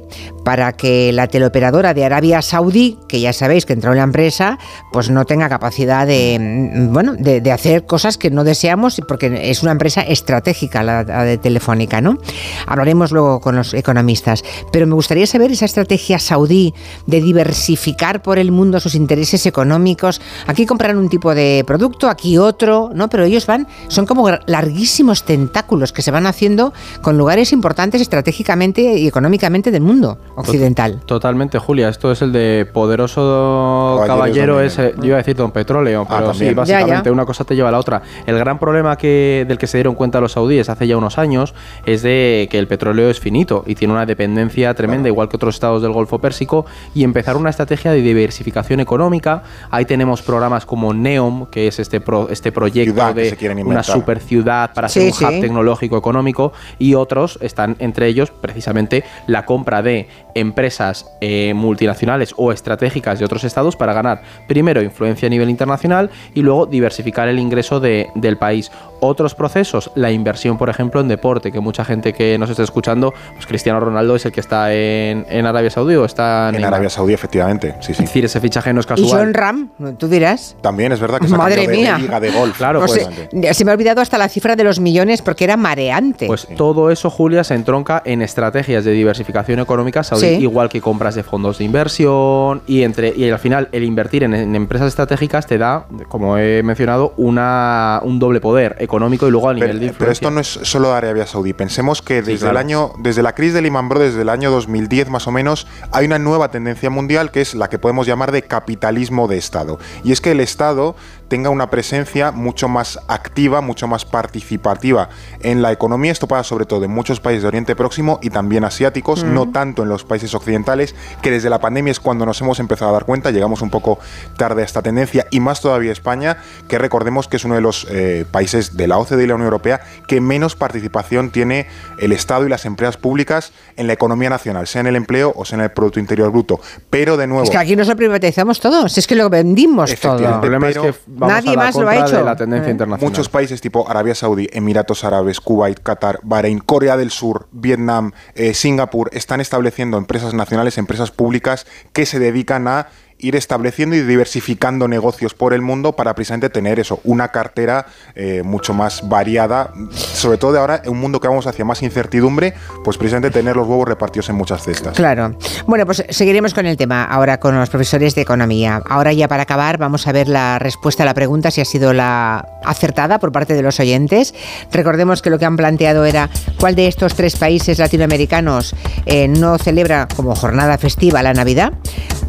para 0.49 0.73
que 0.73 1.13
la 1.13 1.27
teleoperadora 1.27 1.93
de 1.93 2.03
Arabia 2.03 2.41
Saudí, 2.41 2.97
que 3.07 3.21
ya 3.21 3.33
sabéis 3.33 3.67
que 3.67 3.73
entró 3.73 3.91
en 3.91 3.99
la 3.99 4.03
empresa, 4.03 4.57
pues 4.91 5.11
no 5.11 5.25
tenga 5.25 5.47
capacidad 5.47 6.07
de, 6.07 6.39
mm, 6.39 6.91
bueno, 6.91 7.13
de, 7.13 7.51
hacer 7.51 7.85
cosas 7.85 8.17
que 8.17 8.31
no 8.31 8.43
deseamos, 8.43 8.99
porque 9.07 9.51
es 9.51 9.61
una 9.61 9.73
empresa 9.73 10.01
estratégica 10.01 10.81
la 10.81 11.03
de 11.03 11.37
Telefónica, 11.37 12.01
¿no? 12.01 12.17
Hablaremos 12.65 13.11
luego 13.11 13.41
con 13.41 13.57
los 13.57 13.75
economistas. 13.75 14.43
Pero 14.71 14.87
me 14.87 14.95
gustaría 14.95 15.27
saber 15.27 15.51
esa 15.51 15.65
estrategia 15.65 16.17
saudí 16.17 16.73
de 17.05 17.21
diversificar 17.21 18.23
por 18.23 18.39
el 18.39 18.51
mundo 18.51 18.79
sus 18.79 18.95
intereses 18.95 19.45
económicos. 19.45 20.19
Aquí 20.47 20.65
compran 20.65 20.97
un 20.97 21.09
tipo 21.09 21.35
de 21.35 21.63
producto, 21.67 22.09
aquí 22.09 22.39
otro, 22.39 22.89
¿no? 22.95 23.07
Pero 23.07 23.23
ellos 23.25 23.45
van, 23.45 23.67
son 23.87 24.07
como 24.07 24.27
larguísimos 24.47 25.25
tentáculos 25.25 25.93
que 25.93 26.01
se 26.01 26.09
van 26.09 26.25
haciendo 26.25 26.73
con 27.03 27.19
lugares 27.19 27.53
importantes 27.53 28.01
estratégicamente 28.01 28.97
y 28.97 29.07
económicamente 29.07 29.69
del 29.69 29.83
mundo 29.83 30.17
occidental. 30.39 30.99
Totalmente, 31.05 31.59
Julia. 31.59 31.89
Esto 31.89 32.11
es 32.11 32.21
el 32.21 32.31
de 32.31 32.67
poderoso 32.71 34.01
caballero, 34.05 34.61
ese, 34.61 34.93
yo 34.97 35.05
iba 35.05 35.15
a 35.15 35.17
decir 35.17 35.35
don 35.35 35.51
petróleo, 35.51 36.05
ah, 36.09 36.17
pero 36.19 36.33
sí, 36.33 36.53
básicamente 36.53 37.11
una 37.11 37.25
cosa 37.25 37.43
te 37.43 37.55
lleva 37.55 37.69
a 37.69 37.71
la 37.71 37.79
otra. 37.79 38.01
El 38.25 38.37
gran 38.37 38.59
problema 38.59 38.97
que, 38.97 39.45
del 39.47 39.57
que 39.57 39.67
se 39.67 39.77
dieron 39.77 39.95
cuenta 39.95 40.19
los 40.19 40.33
saudíes 40.33 40.69
hace 40.69 40.87
ya 40.87 40.97
unos 40.97 41.17
años 41.17 41.53
es 41.85 42.01
de 42.01 42.47
que 42.51 42.59
el 42.59 42.67
petróleo 42.67 43.09
es 43.09 43.19
finito 43.19 43.63
y 43.65 43.75
tiene 43.75 43.93
una 43.93 44.05
dependencia 44.05 44.73
tremenda, 44.73 45.07
igual 45.07 45.29
que 45.29 45.35
otros 45.35 45.55
estados 45.55 45.81
del 45.81 45.91
Golfo 45.91 46.19
Pérsico, 46.19 46.65
y 46.93 47.03
empezar 47.03 47.37
una 47.37 47.49
estrategia 47.49 47.91
de 47.91 48.01
diversificación 48.01 48.79
económica. 48.79 49.43
Ahí 49.71 49.85
tenemos 49.85 50.21
programas 50.21 50.65
como 50.65 50.93
NEOM, 50.93 51.47
que 51.47 51.67
es 51.67 51.79
este, 51.79 52.01
este 52.29 52.51
proyecto 52.51 53.13
de 53.13 53.63
una 53.65 53.83
super 53.83 54.19
ciudad 54.19 54.73
para 54.73 54.89
ser 54.89 55.03
un 55.03 55.09
hub 55.09 55.41
tecnológico 55.41 55.97
económico, 55.97 56.53
y 56.77 56.95
otros 56.95 57.37
están 57.41 57.75
entre 57.79 58.07
ellos 58.07 58.31
precisamente 58.31 59.03
la 59.27 59.45
compra 59.45 59.81
de 59.81 60.07
empresas 60.35 61.05
eh, 61.21 61.53
multinacionales 61.53 62.33
o 62.37 62.51
estratégicas 62.51 63.19
de 63.19 63.25
otros 63.25 63.43
estados 63.43 63.75
para 63.75 63.93
ganar 63.93 64.21
primero 64.47 64.81
influencia 64.81 65.27
a 65.27 65.29
nivel 65.29 65.49
internacional 65.49 66.09
y 66.33 66.41
luego 66.41 66.65
diversificar 66.65 67.27
el 67.27 67.39
ingreso 67.39 67.79
de, 67.79 68.07
del 68.15 68.37
país. 68.37 68.71
Otros 69.01 69.33
procesos, 69.33 69.91
la 69.95 70.11
inversión, 70.11 70.57
por 70.57 70.69
ejemplo, 70.69 70.99
en 70.99 71.07
deporte, 71.07 71.51
que 71.51 71.59
mucha 71.59 71.85
gente 71.85 72.13
que 72.13 72.37
nos 72.37 72.49
está 72.49 72.63
escuchando, 72.63 73.13
pues 73.33 73.45
Cristiano 73.45 73.79
Ronaldo 73.79 74.15
es 74.15 74.25
el 74.25 74.31
que 74.31 74.41
está 74.41 74.73
en, 74.73 75.25
Arabia 75.45 75.69
Saudí 75.69 75.95
o 75.95 76.05
está 76.05 76.49
en, 76.49 76.63
Arabia 76.63 76.89
Saudí, 76.89 77.13
efectivamente. 77.13 77.75
Sí, 77.79 77.93
sí. 77.93 78.03
Es 78.03 78.09
decir, 78.09 78.25
ese 78.25 78.41
fichaje 78.41 78.73
no 78.73 78.81
es 78.81 78.85
casual. 78.85 79.07
Y 79.07 79.11
John 79.11 79.33
Ram, 79.33 79.69
tú 79.97 80.07
dirás. 80.09 80.55
También 80.61 80.91
es 80.91 80.99
verdad 80.99 81.19
que 81.19 81.27
se 81.27 81.37
Madre 81.37 81.67
mía. 81.67 81.95
De 81.95 82.01
liga 82.01 82.19
de 82.19 82.31
golf. 82.31 82.57
Claro, 82.57 82.81
pues, 82.85 83.07
se, 83.53 83.65
me 83.65 83.71
ha 83.71 83.73
olvidado 83.73 84.01
hasta 84.01 84.17
la 84.17 84.27
cifra 84.27 84.57
de 84.57 84.65
los 84.65 84.79
millones 84.79 85.21
porque 85.21 85.45
era 85.45 85.55
mareante. 85.55 86.27
Pues 86.27 86.47
todo 86.57 86.91
eso, 86.91 87.09
Julia, 87.09 87.43
se 87.45 87.55
entronca 87.55 88.01
en 88.03 88.21
estrategias 88.21 88.83
de 88.83 88.91
diversificación 88.91 89.59
económica 89.59 90.03
saudí, 90.03 90.18
igual 90.23 90.69
que 90.69 90.81
compras 90.81 91.15
de 91.15 91.23
fondos 91.23 91.57
de 91.57 91.65
inversión 91.65 92.61
y 92.67 92.83
entre 92.83 93.13
y 93.15 93.29
al 93.29 93.39
final 93.39 93.69
el 93.71 93.83
invertir 93.83 94.23
en, 94.23 94.33
en, 94.33 94.55
empresas 94.55 94.87
estratégicas 94.87 95.47
te 95.47 95.57
da, 95.57 95.85
como 96.07 96.37
he 96.37 96.63
mencionado, 96.63 97.13
una, 97.17 98.01
un 98.03 98.19
doble 98.19 98.39
poder 98.39 98.75
económico 98.79 99.27
y 99.27 99.31
luego 99.31 99.49
a 99.49 99.53
nivel 99.53 99.79
pero, 99.97 100.11
esto 100.11 100.31
no 100.31 100.39
es 100.39 100.47
solo 100.47 100.89
de 100.89 100.95
Arabia 100.95 101.25
Saudí. 101.25 101.53
Pensemos 101.53 102.01
que 102.01 102.21
desde 102.21 102.49
el 102.49 102.57
año, 102.57 102.93
desde 102.99 103.23
la 103.23 103.33
crisis 103.33 103.53
de 103.53 103.61
Lehman 103.61 103.89
Brothers, 103.89 104.13
desde 104.13 104.23
el 104.23 104.29
año 104.29 104.51
2010 104.51 105.09
más 105.09 105.27
o 105.27 105.31
menos, 105.31 105.67
hay 105.91 106.05
una 106.05 106.19
nueva 106.19 106.51
tendencia 106.51 106.89
mundial 106.89 107.31
que 107.31 107.41
es 107.41 107.55
la 107.55 107.69
que 107.69 107.79
podemos 107.79 108.07
llamar 108.07 108.31
de 108.31 108.43
capitalismo 108.43 109.27
de 109.27 109.37
Estado. 109.37 109.79
Y 110.03 110.11
es 110.11 110.21
que 110.21 110.31
el 110.31 110.39
Estado 110.39 110.95
tenga 111.29 111.49
una 111.49 111.69
presencia 111.69 112.31
mucho 112.31 112.67
más 112.67 112.99
activa, 113.07 113.61
mucho 113.61 113.87
más 113.87 114.03
participativa 114.03 115.09
en 115.41 115.61
la 115.61 115.71
economía. 115.71 116.11
Esto 116.11 116.27
pasa 116.27 116.43
sobre 116.43 116.65
todo 116.65 116.83
en 116.83 116.91
muchos 116.91 117.19
países 117.19 117.43
de 117.43 117.47
Oriente 117.47 117.75
Próximo 117.75 118.19
y 118.21 118.31
también 118.31 118.65
asiáticos, 118.65 119.23
no 119.23 119.51
tanto 119.51 119.83
en 119.83 119.89
los 119.89 120.03
países 120.03 120.33
occidentales 120.33 120.95
que 121.21 121.31
desde 121.31 121.49
la 121.49 121.59
pandemia 121.59 121.91
es 121.91 121.99
cuando 121.99 122.25
nos 122.25 122.41
hemos 122.41 122.59
empezado 122.59 122.89
a 122.89 122.93
dar 122.93 123.05
cuenta, 123.05 123.31
llegamos 123.31 123.61
un 123.61 123.69
poco 123.69 123.99
tarde 124.37 124.63
a 124.63 124.65
esta 124.65 124.81
tendencia, 124.81 125.27
y 125.31 125.39
más 125.39 125.61
todavía 125.61 125.91
España, 125.91 126.37
que 126.67 126.77
recordemos 126.77 127.27
que 127.27 127.37
es 127.37 127.45
uno 127.45 127.55
de 127.55 127.61
los 127.61 127.87
eh, 127.89 128.25
países 128.29 128.75
de 128.75 128.87
la 128.87 128.97
OCDE 128.97 129.23
y 129.23 129.27
la 129.27 129.35
Unión 129.35 129.45
Europea 129.45 129.81
que 130.07 130.19
menos 130.21 130.55
participación 130.55 131.29
tiene 131.29 131.67
el 131.99 132.11
Estado 132.11 132.45
y 132.45 132.49
las 132.49 132.65
empresas 132.65 132.97
públicas 132.97 133.53
en 133.77 133.87
la 133.87 133.93
economía 133.93 134.29
nacional, 134.29 134.67
sea 134.67 134.81
en 134.81 134.87
el 134.87 134.95
empleo 134.95 135.33
o 135.35 135.45
sea 135.45 135.57
en 135.57 135.63
el 135.63 135.71
Producto 135.71 135.99
Interior 135.99 136.31
Bruto. 136.31 136.59
Pero 136.89 137.17
de 137.17 137.27
nuevo... 137.27 137.43
Es 137.43 137.49
que 137.49 137.57
aquí 137.57 137.75
nos 137.75 137.87
lo 137.87 137.95
privatizamos 137.95 138.59
todo, 138.59 138.87
es 138.87 139.07
que 139.07 139.15
lo 139.15 139.29
vendimos 139.29 139.93
todo. 139.95 140.17
El 140.17 140.39
problema 140.39 140.69
es 140.69 140.77
que 140.77 140.93
nadie 141.19 141.55
más 141.55 141.75
lo 141.75 141.87
ha 141.89 141.95
hecho. 141.97 142.23
la 142.23 142.35
tendencia 142.35 142.67
Eh. 142.69 142.71
internacional. 142.71 143.09
Muchos 143.11 143.29
países 143.29 143.61
tipo 143.61 143.89
Arabia 143.89 144.15
Saudí, 144.15 144.47
Emiratos 144.51 145.03
Árabes, 145.03 145.39
Kuwait, 145.39 145.79
Qatar, 145.81 146.19
Bahrein, 146.23 146.59
Corea 146.59 146.97
del 146.97 147.11
Sur, 147.11 147.47
Vietnam, 147.51 148.11
eh, 148.35 148.53
Singapur 148.53 149.09
están 149.13 149.41
estableciendo 149.41 149.97
empresas 149.97 150.33
nacionales, 150.33 150.77
empresas 150.77 151.11
públicas 151.11 151.65
que 151.93 152.05
se 152.05 152.19
dedican 152.19 152.67
a 152.67 152.87
ir 153.19 153.35
estableciendo 153.35 153.95
y 153.95 154.01
diversificando 154.01 154.87
negocios 154.87 155.33
por 155.33 155.53
el 155.53 155.61
mundo 155.61 155.93
para 155.93 156.15
precisamente 156.15 156.49
tener 156.49 156.79
eso, 156.79 157.01
una 157.03 157.29
cartera 157.29 157.85
eh, 158.15 158.41
mucho 158.43 158.73
más 158.73 159.07
variada, 159.07 159.73
sobre 159.91 160.37
todo 160.37 160.53
de 160.53 160.59
ahora 160.59 160.81
en 160.83 160.91
un 160.91 160.99
mundo 160.99 161.19
que 161.19 161.27
vamos 161.27 161.45
hacia 161.45 161.65
más 161.65 161.83
incertidumbre, 161.83 162.53
pues 162.83 162.97
precisamente 162.97 163.29
tener 163.29 163.55
los 163.55 163.67
huevos 163.67 163.87
repartidos 163.87 164.29
en 164.29 164.35
muchas 164.35 164.63
cestas. 164.63 164.95
Claro. 164.95 165.37
Bueno, 165.67 165.85
pues 165.85 166.03
seguiremos 166.09 166.53
con 166.53 166.65
el 166.65 166.77
tema 166.77 167.03
ahora 167.03 167.39
con 167.39 167.55
los 167.55 167.69
profesores 167.69 168.15
de 168.15 168.21
economía. 168.21 168.81
Ahora 168.87 169.11
ya 169.11 169.27
para 169.27 169.43
acabar 169.43 169.77
vamos 169.77 170.07
a 170.07 170.11
ver 170.11 170.27
la 170.29 170.57
respuesta 170.59 171.03
a 171.03 171.05
la 171.05 171.13
pregunta 171.13 171.51
si 171.51 171.61
ha 171.61 171.65
sido 171.65 171.93
la 171.93 172.47
acertada 172.63 173.19
por 173.19 173.31
parte 173.31 173.53
de 173.53 173.61
los 173.61 173.79
oyentes. 173.79 174.33
Recordemos 174.71 175.21
que 175.21 175.29
lo 175.29 175.37
que 175.37 175.45
han 175.45 175.57
planteado 175.57 176.05
era 176.05 176.29
cuál 176.59 176.75
de 176.75 176.87
estos 176.87 177.15
tres 177.15 177.35
países 177.35 177.79
latinoamericanos 177.79 178.75
eh, 179.05 179.27
no 179.27 179.57
celebra 179.57 180.07
como 180.15 180.35
jornada 180.35 180.77
festiva 180.77 181.21
la 181.21 181.33
Navidad. 181.33 181.73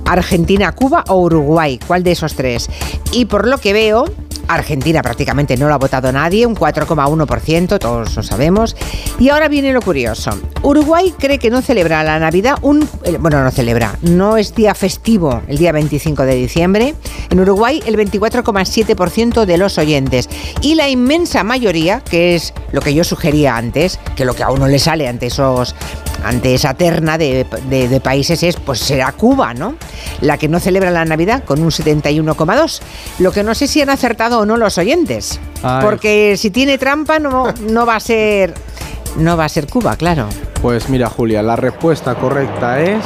Argentina, 0.06 0.73
Cuba 0.80 1.04
o 1.08 1.20
Uruguay. 1.20 1.78
¿Cuál 1.87 2.02
de 2.02 2.12
esos 2.12 2.34
tres? 2.34 2.70
Y 3.12 3.26
por 3.26 3.46
lo 3.46 3.58
que 3.58 3.75
veo, 3.75 4.06
Argentina 4.49 5.02
prácticamente 5.02 5.58
no 5.58 5.68
lo 5.68 5.75
ha 5.75 5.78
votado 5.78 6.10
nadie, 6.10 6.46
un 6.46 6.56
4,1%, 6.56 7.78
todos 7.78 8.16
lo 8.16 8.22
sabemos. 8.22 8.75
Y 9.18 9.28
ahora 9.28 9.49
viene 9.49 9.75
lo 9.75 9.82
curioso. 9.82 10.30
Uruguay 10.62 11.14
cree 11.18 11.38
que 11.38 11.50
no 11.50 11.60
celebra 11.60 12.02
la 12.02 12.18
Navidad, 12.18 12.56
un, 12.62 12.88
bueno, 13.20 13.44
no 13.44 13.50
celebra, 13.50 13.96
no 14.00 14.38
es 14.38 14.54
día 14.54 14.75
festivo 14.75 15.42
el 15.49 15.58
día 15.58 15.72
25 15.72 16.22
de 16.25 16.34
diciembre. 16.34 16.94
En 17.28 17.40
Uruguay 17.40 17.82
el 17.84 17.96
24,7% 17.96 19.44
de 19.44 19.58
los 19.58 19.76
oyentes. 19.76 20.30
Y 20.62 20.76
la 20.76 20.88
inmensa 20.88 21.44
mayoría, 21.44 22.00
que 22.00 22.34
es 22.34 22.54
lo 22.72 22.80
que 22.80 22.94
yo 22.94 23.04
sugería 23.04 23.56
antes, 23.56 24.00
que 24.16 24.25
lo 24.25 24.34
que 24.34 24.44
a 24.44 24.50
uno 24.50 24.66
le 24.66 24.78
sale 24.78 25.06
ante 25.06 25.26
esos 25.26 25.75
ante 26.25 26.54
esa 26.54 26.75
terna 26.75 27.18
de, 27.18 27.46
de, 27.68 28.00
países 28.00 28.42
es, 28.42 28.56
pues 28.56 28.78
será 28.78 29.12
Cuba, 29.12 29.54
¿no? 29.54 29.75
La 30.21 30.39
que 30.39 30.49
no 30.49 30.61
celebra 30.61 30.91
la 30.91 31.05
Navidad 31.05 31.45
con 31.45 31.62
un 31.62 31.71
71,2. 31.71 32.81
Lo 33.19 33.33
que 33.33 33.43
no 33.43 33.55
sé 33.55 33.67
si 33.67 33.81
han 33.81 33.91
acertado 33.91 34.41
o 34.41 34.47
no 34.47 34.57
los 34.57 34.79
oyentes. 34.79 35.41
Ay. 35.62 35.83
Porque 35.83 36.37
si 36.37 36.50
tiene 36.50 36.79
trampa 36.79 37.19
no, 37.19 37.53
no 37.69 37.87
va 37.87 37.97
a 37.97 38.00
ser. 38.00 38.55
No 39.17 39.37
va 39.37 39.47
a 39.47 39.49
ser 39.49 39.67
Cuba, 39.67 39.97
claro. 39.97 40.29
Pues 40.62 40.89
mira, 40.89 41.09
Julia, 41.09 41.43
la 41.43 41.57
respuesta 41.57 42.15
correcta 42.15 42.81
es 42.81 43.05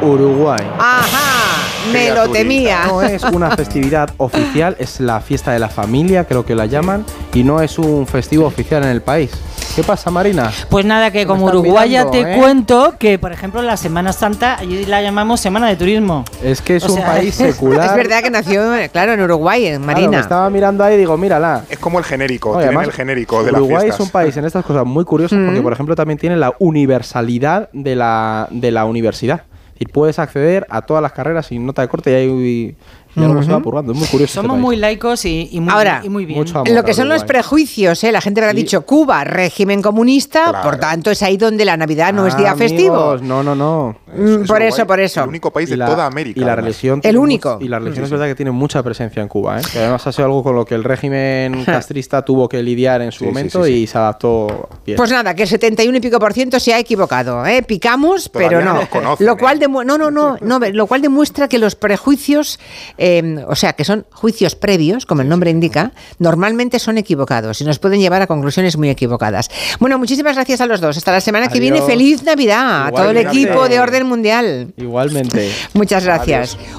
Uruguay. 0.00 0.64
¡Ajá! 0.78 1.62
Me 1.92 2.14
lo 2.14 2.28
temía. 2.30 2.86
No 2.86 3.02
es 3.02 3.22
una 3.24 3.50
festividad 3.56 4.10
oficial, 4.18 4.76
es 4.78 5.00
la 5.00 5.20
fiesta 5.20 5.52
de 5.52 5.58
la 5.58 5.68
familia, 5.68 6.24
creo 6.24 6.44
que 6.44 6.54
la 6.54 6.66
llaman, 6.66 7.04
y 7.34 7.42
no 7.42 7.60
es 7.60 7.78
un 7.78 8.06
festivo 8.06 8.46
oficial 8.46 8.84
en 8.84 8.90
el 8.90 9.02
país. 9.02 9.32
¿Qué 9.74 9.82
pasa, 9.82 10.10
Marina? 10.10 10.52
Pues 10.68 10.84
nada, 10.84 11.10
que 11.10 11.26
como 11.26 11.46
uruguaya 11.46 12.10
te 12.10 12.20
¿eh? 12.20 12.36
cuento 12.36 12.96
que, 12.98 13.18
por 13.18 13.32
ejemplo, 13.32 13.62
la 13.62 13.78
Semana 13.78 14.12
Santa, 14.12 14.58
allí 14.58 14.84
la 14.84 15.00
llamamos 15.00 15.40
Semana 15.40 15.66
de 15.66 15.76
Turismo. 15.76 16.26
Es 16.42 16.60
que 16.60 16.76
es 16.76 16.84
o 16.84 16.88
un 16.88 16.96
sea, 16.96 17.06
país 17.06 17.34
secular. 17.36 17.86
Es 17.86 17.96
verdad 17.96 18.22
que 18.22 18.30
nació, 18.30 18.64
claro, 18.92 19.14
en 19.14 19.22
Uruguay, 19.22 19.64
en 19.64 19.80
Marina. 19.80 20.08
Claro, 20.08 20.22
estaba 20.24 20.50
mirando 20.50 20.84
ahí 20.84 20.96
y 20.96 20.98
digo, 20.98 21.16
mírala. 21.16 21.64
Es 21.70 21.78
como 21.78 21.98
el 21.98 22.04
genérico, 22.04 22.50
Oye, 22.50 22.68
tienen 22.68 22.84
el 22.84 22.92
genérico 22.92 23.42
de 23.42 23.50
Uruguay 23.50 23.72
las 23.72 23.82
fiestas. 23.84 24.00
es 24.00 24.06
un 24.06 24.12
país 24.12 24.36
en 24.36 24.44
estas 24.44 24.62
cosas 24.62 24.84
muy 24.84 25.06
curiosas 25.06 25.38
mm. 25.38 25.46
porque, 25.46 25.62
por 25.62 25.72
ejemplo, 25.72 25.96
también 25.96 26.18
tiene 26.18 26.36
la 26.36 26.52
universalidad 26.58 27.70
de 27.72 27.96
la, 27.96 28.48
de 28.50 28.72
la 28.72 28.84
universidad. 28.84 29.44
Y 29.78 29.86
puedes 29.86 30.18
acceder 30.18 30.66
a 30.68 30.82
todas 30.82 31.02
las 31.02 31.12
carreras 31.12 31.46
sin 31.46 31.64
nota 31.64 31.80
de 31.80 31.88
corte 31.88 32.10
y 32.10 32.14
hay 32.14 32.76
y 33.14 33.20
algo 33.20 33.34
uh 33.34 33.36
-huh. 33.38 33.44
se 33.44 33.50
va 33.50 33.58
apurrando. 33.58 33.92
Es 33.92 33.98
muy 33.98 34.08
curioso. 34.08 34.34
Somos 34.34 34.56
este 34.56 34.62
muy 34.62 34.76
laicos 34.76 35.24
y, 35.24 35.48
y, 35.52 35.60
muy, 35.60 35.72
Ahora, 35.72 36.00
y 36.02 36.08
muy 36.08 36.24
bien. 36.24 36.38
Mucho 36.38 36.58
amor 36.58 36.72
lo 36.72 36.84
que 36.84 36.94
son 36.94 37.08
los 37.08 37.24
prejuicios, 37.24 38.02
¿eh? 38.04 38.12
la 38.12 38.20
gente 38.20 38.40
habrá 38.40 38.52
sí. 38.52 38.58
dicho 38.58 38.82
Cuba, 38.82 39.24
régimen 39.24 39.82
comunista, 39.82 40.50
claro. 40.50 40.62
por 40.62 40.78
tanto 40.78 41.10
es 41.10 41.22
ahí 41.22 41.36
donde 41.36 41.64
la 41.64 41.76
Navidad 41.76 42.12
no 42.12 42.24
ah, 42.24 42.28
es 42.28 42.36
día 42.36 42.52
amigos, 42.52 42.70
festivo. 42.70 43.16
No, 43.18 43.42
no, 43.42 43.54
no. 43.54 43.96
Es, 44.12 44.42
es 44.42 44.48
por 44.48 44.62
eso, 44.62 44.86
por 44.86 45.00
eso. 45.00 45.22
El 45.22 45.28
único 45.28 45.50
país 45.50 45.68
de 45.68 45.76
la, 45.76 45.86
toda 45.86 46.06
América. 46.06 46.40
Y 46.40 46.44
la 46.44 46.56
religión. 46.56 47.00
El 47.02 47.16
único. 47.16 47.58
y 47.60 47.68
la 47.68 47.78
religión 47.78 48.04
sí, 48.04 48.06
es 48.06 48.10
verdad 48.10 48.26
que 48.26 48.34
tiene 48.34 48.50
mucha 48.50 48.82
presencia 48.82 49.22
en 49.22 49.28
Cuba. 49.28 49.60
¿eh? 49.60 49.62
Que 49.72 49.78
además 49.78 50.06
ha 50.06 50.12
sido 50.12 50.26
algo 50.26 50.42
con 50.42 50.54
lo 50.54 50.64
que 50.64 50.74
el 50.74 50.84
régimen 50.84 51.64
castrista 51.66 52.22
tuvo 52.24 52.48
que 52.48 52.62
lidiar 52.62 53.02
en 53.02 53.12
su 53.12 53.24
momento 53.24 53.66
y 53.66 53.86
se 53.86 53.98
adaptó 53.98 54.68
bien. 54.84 54.96
Pues 54.96 55.10
nada, 55.10 55.34
que 55.34 55.42
el 55.42 55.48
71 55.48 55.98
y 55.98 56.00
pico 56.00 56.18
por 56.18 56.32
ciento 56.32 56.60
se 56.60 56.74
ha 56.74 56.78
equivocado. 56.78 57.44
¿eh? 57.46 57.62
Picamos, 57.62 58.30
Todavía 58.30 58.58
pero 58.58 58.72
no. 58.74 58.88
Conocen, 58.88 59.26
lo 59.26 59.36
cual 59.36 59.62
¿eh? 59.62 59.68
no, 59.68 59.84
no, 59.84 60.10
no, 60.10 60.36
no, 60.40 60.58
lo 60.58 60.86
cual 60.86 61.02
demuestra 61.02 61.48
que 61.48 61.58
los 61.58 61.74
prejuicios, 61.74 62.58
eh, 63.04 63.44
o 63.48 63.56
sea, 63.56 63.72
que 63.72 63.84
son 63.84 64.06
juicios 64.12 64.54
previos, 64.54 65.06
como 65.06 65.22
el 65.22 65.28
nombre 65.28 65.50
indica, 65.50 65.90
normalmente 66.20 66.78
son 66.78 66.98
equivocados 66.98 67.60
y 67.60 67.64
nos 67.64 67.80
pueden 67.80 67.98
llevar 67.98 68.22
a 68.22 68.28
conclusiones 68.28 68.76
muy 68.76 68.90
equivocadas. 68.90 69.50
Bueno, 69.80 69.98
muchísimas 69.98 70.36
gracias 70.36 70.60
a 70.60 70.66
los 70.66 70.80
dos. 70.80 70.96
Hasta 70.96 71.10
la 71.10 71.20
semana 71.20 71.46
Adiós. 71.46 71.54
que 71.54 71.60
viene. 71.60 71.82
Feliz 71.82 72.22
Navidad 72.22 72.86
a 72.86 72.92
todo 72.92 73.10
el 73.10 73.16
equipo 73.16 73.68
de 73.68 73.80
Orden 73.80 74.06
Mundial. 74.06 74.72
Igualmente. 74.76 75.50
Muchas 75.74 76.04
gracias. 76.04 76.54
Adiós. 76.54 76.76